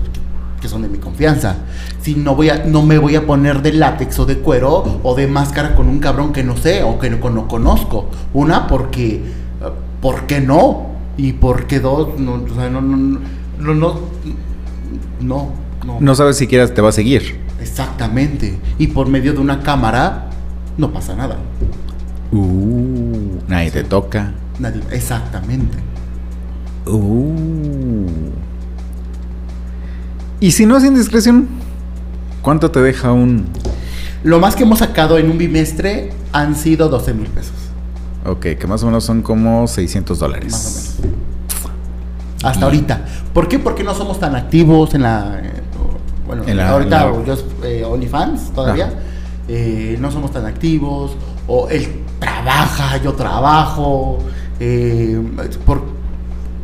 [0.60, 1.56] que son de mi confianza.
[2.00, 5.14] Si no voy a, no me voy a poner de látex o de cuero o
[5.14, 8.08] de máscara con un cabrón que no sé o que no, no conozco.
[8.34, 9.22] Una porque,
[10.00, 10.86] ¿por qué no?
[11.18, 13.20] Y porque dos, no, o sea, no, no, no,
[13.74, 14.00] no,
[15.20, 15.50] no,
[15.84, 15.96] no.
[16.00, 17.45] No sabes siquiera te va a seguir.
[17.60, 18.58] Exactamente.
[18.78, 20.30] Y por medio de una cámara
[20.76, 21.36] no pasa nada.
[22.32, 24.32] Uh, nadie te toca.
[24.58, 25.78] Nadie, exactamente.
[26.86, 28.06] Uh.
[30.40, 31.48] Y si no es indiscreción,
[32.42, 33.46] ¿cuánto te deja un...?
[34.22, 37.54] Lo más que hemos sacado en un bimestre han sido 12 mil pesos.
[38.24, 40.52] Ok, que más o menos son como 600 dólares.
[40.52, 41.16] Más o menos.
[42.42, 43.04] Hasta ahorita.
[43.32, 43.58] ¿Por qué?
[43.58, 45.40] Porque no somos tan activos en la...
[46.26, 48.90] bueno, En la- ahorita en la- yo eh, OnlyFans todavía.
[49.48, 51.16] Eh, no somos tan activos.
[51.46, 51.86] O él
[52.18, 54.18] trabaja, yo trabajo.
[54.58, 55.82] eh, es por,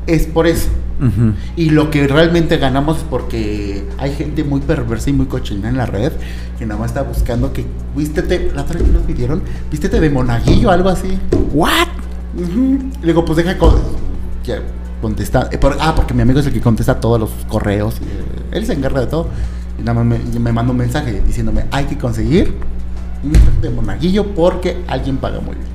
[0.06, 0.68] es por eso.
[1.56, 5.76] Y lo que realmente ganamos es porque hay gente muy perversa y muy cochina en
[5.76, 6.12] la red
[6.58, 10.10] que nada más está buscando que vístete, la otra vez que nos pidieron, vístete de
[10.10, 11.18] monaguillo, algo así.
[11.52, 11.88] ¿What?
[12.36, 13.74] Y digo, pues deja con-
[15.02, 15.48] que contestar.
[15.52, 17.96] eh, por- ah, porque mi amigo es el que contesta todos los correos.
[18.52, 19.26] él se encarga de todo.
[19.78, 22.54] Y nada más me, me manda un mensaje diciéndome, hay que conseguir
[23.24, 23.32] un
[23.62, 25.66] de monaguillo porque alguien paga muy bien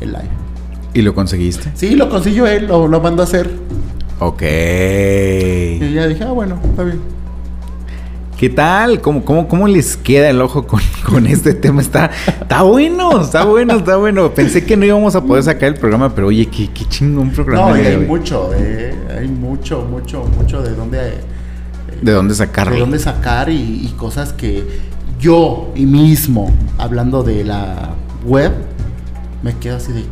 [0.00, 0.28] el live.
[0.94, 1.70] ¿Y lo conseguiste?
[1.74, 3.50] Sí, lo consiguió él, lo, lo mandó a hacer.
[4.20, 4.42] Ok.
[4.42, 7.00] Y ya dije, ah, bueno, está bien.
[8.38, 9.00] ¿Qué tal?
[9.00, 11.82] ¿Cómo, cómo, cómo les queda el ojo con, con este tema?
[11.82, 14.32] Está, está bueno, está bueno, está bueno.
[14.32, 17.70] Pensé que no íbamos a poder sacar el programa, pero oye, qué, qué chingón programa.
[17.70, 18.06] No, hay hoy.
[18.06, 21.20] mucho, eh, hay mucho, mucho, mucho de dónde, eh,
[22.00, 22.74] ¿De dónde sacarlo?
[22.74, 24.64] de dónde sacar y, y cosas que
[25.18, 28.52] yo y mismo, hablando de la web,
[29.42, 30.04] me quedo así de,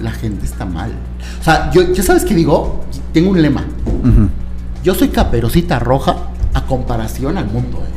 [0.00, 0.92] la gente está mal.
[1.42, 2.86] O sea, yo, ¿ya sabes qué digo?
[3.12, 3.66] Tengo un lema.
[4.82, 6.16] Yo soy caperucita roja
[6.54, 7.78] a comparación al mundo.
[7.86, 7.94] eh.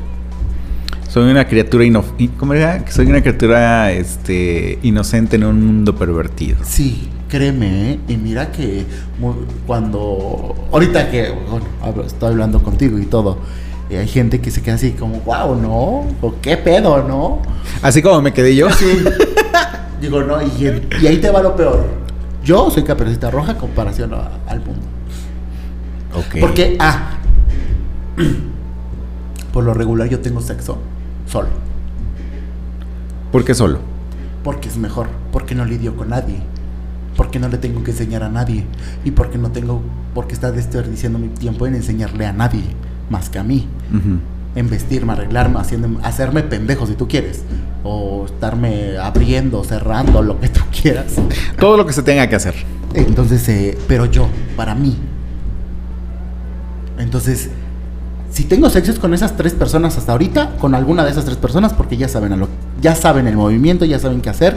[1.09, 2.03] Soy una criatura ino
[2.37, 2.83] ¿cómo era?
[2.89, 6.57] Soy una criatura este, inocente en un mundo pervertido.
[6.63, 7.99] Sí, créeme, ¿eh?
[8.07, 8.85] y mira que
[9.67, 13.39] cuando, ahorita que, bueno, estoy hablando contigo y todo,
[13.89, 16.05] eh, hay gente que se queda así como, wow, ¿no?
[16.21, 17.41] ¿O qué pedo, no?
[17.81, 18.69] Así como me quedé yo.
[18.71, 19.03] Sí.
[19.99, 21.85] Digo, no, y, y ahí te va lo peor.
[22.43, 24.81] Yo soy caperucita roja en comparación a- al mundo.
[26.15, 26.39] Ok.
[26.39, 27.17] Porque, ah,
[29.53, 30.77] por lo regular yo tengo sexo
[31.27, 31.49] solo.
[33.31, 33.79] ¿Por qué solo?
[34.43, 36.41] Porque es mejor, porque no lidio con nadie,
[37.15, 38.65] porque no le tengo que enseñar a nadie
[39.05, 39.81] y porque no tengo
[40.13, 42.63] por qué estar desperdiciando mi tiempo en enseñarle a nadie
[43.09, 43.67] más que a mí.
[44.55, 47.43] En vestirme, arreglarme, haciendo, hacerme pendejo si tú quieres,
[47.83, 51.15] o estarme abriendo, cerrando, lo que tú quieras.
[51.59, 52.55] Todo lo que se tenga que hacer.
[52.93, 54.97] Entonces, eh, pero yo, para mí.
[56.97, 57.49] Entonces,
[58.31, 61.73] si tengo sexos con esas tres personas hasta ahorita, con alguna de esas tres personas,
[61.73, 62.47] porque ya saben a lo,
[62.81, 64.55] ya saben el movimiento, ya saben qué hacer,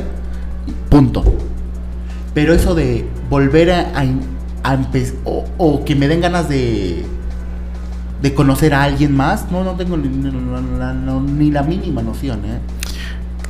[0.88, 1.24] punto.
[2.34, 4.78] Pero eso de volver a, a, a
[5.24, 7.04] o, o que me den ganas de
[8.22, 10.30] de conocer a alguien más, no, no tengo ni, ni-
[10.78, 12.58] la- no- ni la mínima noción, ¿eh?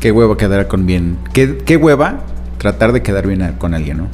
[0.01, 1.17] Qué hueva quedar con bien.
[1.33, 2.21] Qué, qué hueva
[2.59, 4.09] tratar de quedar bien a- con alguien, ¿no?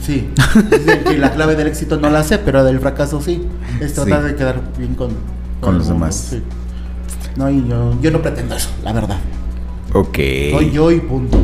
[0.00, 0.28] Sí,
[0.70, 3.42] Dicen que la clave del éxito no la sé, pero del fracaso sí.
[3.80, 4.28] Es tratar Sí.
[4.28, 5.08] de quedar bien con,
[5.60, 6.26] Con los mundo, demás.
[6.30, 6.42] sí.
[7.36, 9.18] No, y yo, yo no pretendo eso, la verdad.
[9.92, 10.16] Ok.
[10.52, 11.38] Soy yo y punto.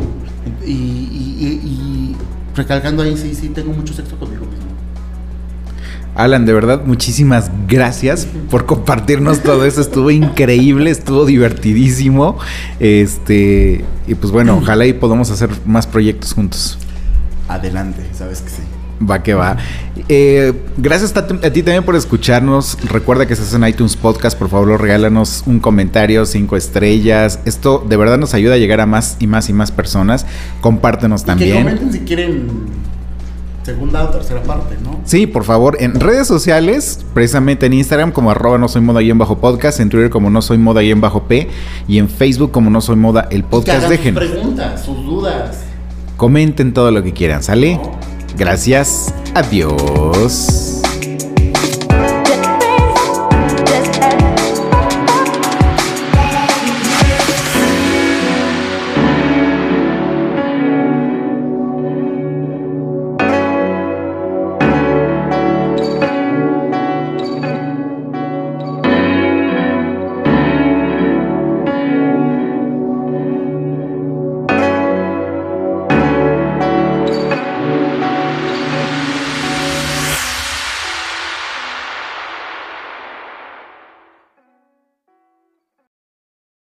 [0.65, 2.15] Y, y- y- y
[2.55, 4.63] recalcando ahí, sí, sí, tengo mucho sexo conmigo mismo.
[6.15, 9.81] Alan, de verdad, muchísimas gracias por compartirnos todo eso.
[9.81, 12.37] Estuvo increíble, estuvo divertidísimo.
[12.79, 16.77] Este, y pues bueno, ojalá y podamos hacer más proyectos juntos.
[17.47, 18.61] Adelante, sabes que sí.
[19.01, 19.57] Va que va.
[20.07, 22.77] Eh, gracias a, a ti también por escucharnos.
[22.89, 24.37] Recuerda que estás en iTunes Podcast.
[24.37, 27.39] Por favor, regálanos un comentario, cinco estrellas.
[27.45, 30.25] Esto de verdad nos ayuda a llegar a más y más y más personas.
[30.61, 31.57] Compártenos Y que también.
[31.63, 32.47] comenten si quieren
[33.63, 34.99] segunda o tercera parte, ¿no?
[35.05, 39.09] Sí, por favor, en redes sociales, precisamente en Instagram como arroba no soy moda y
[39.09, 41.49] en bajo podcast, en Twitter como no soy moda y en bajo P,
[41.87, 43.85] y en Facebook como no soy moda el podcast.
[43.85, 45.59] hagan sus preguntas, sus dudas.
[46.17, 47.79] comenten todo lo que quieran, ¿sale?
[48.35, 50.72] Gracias, adiós.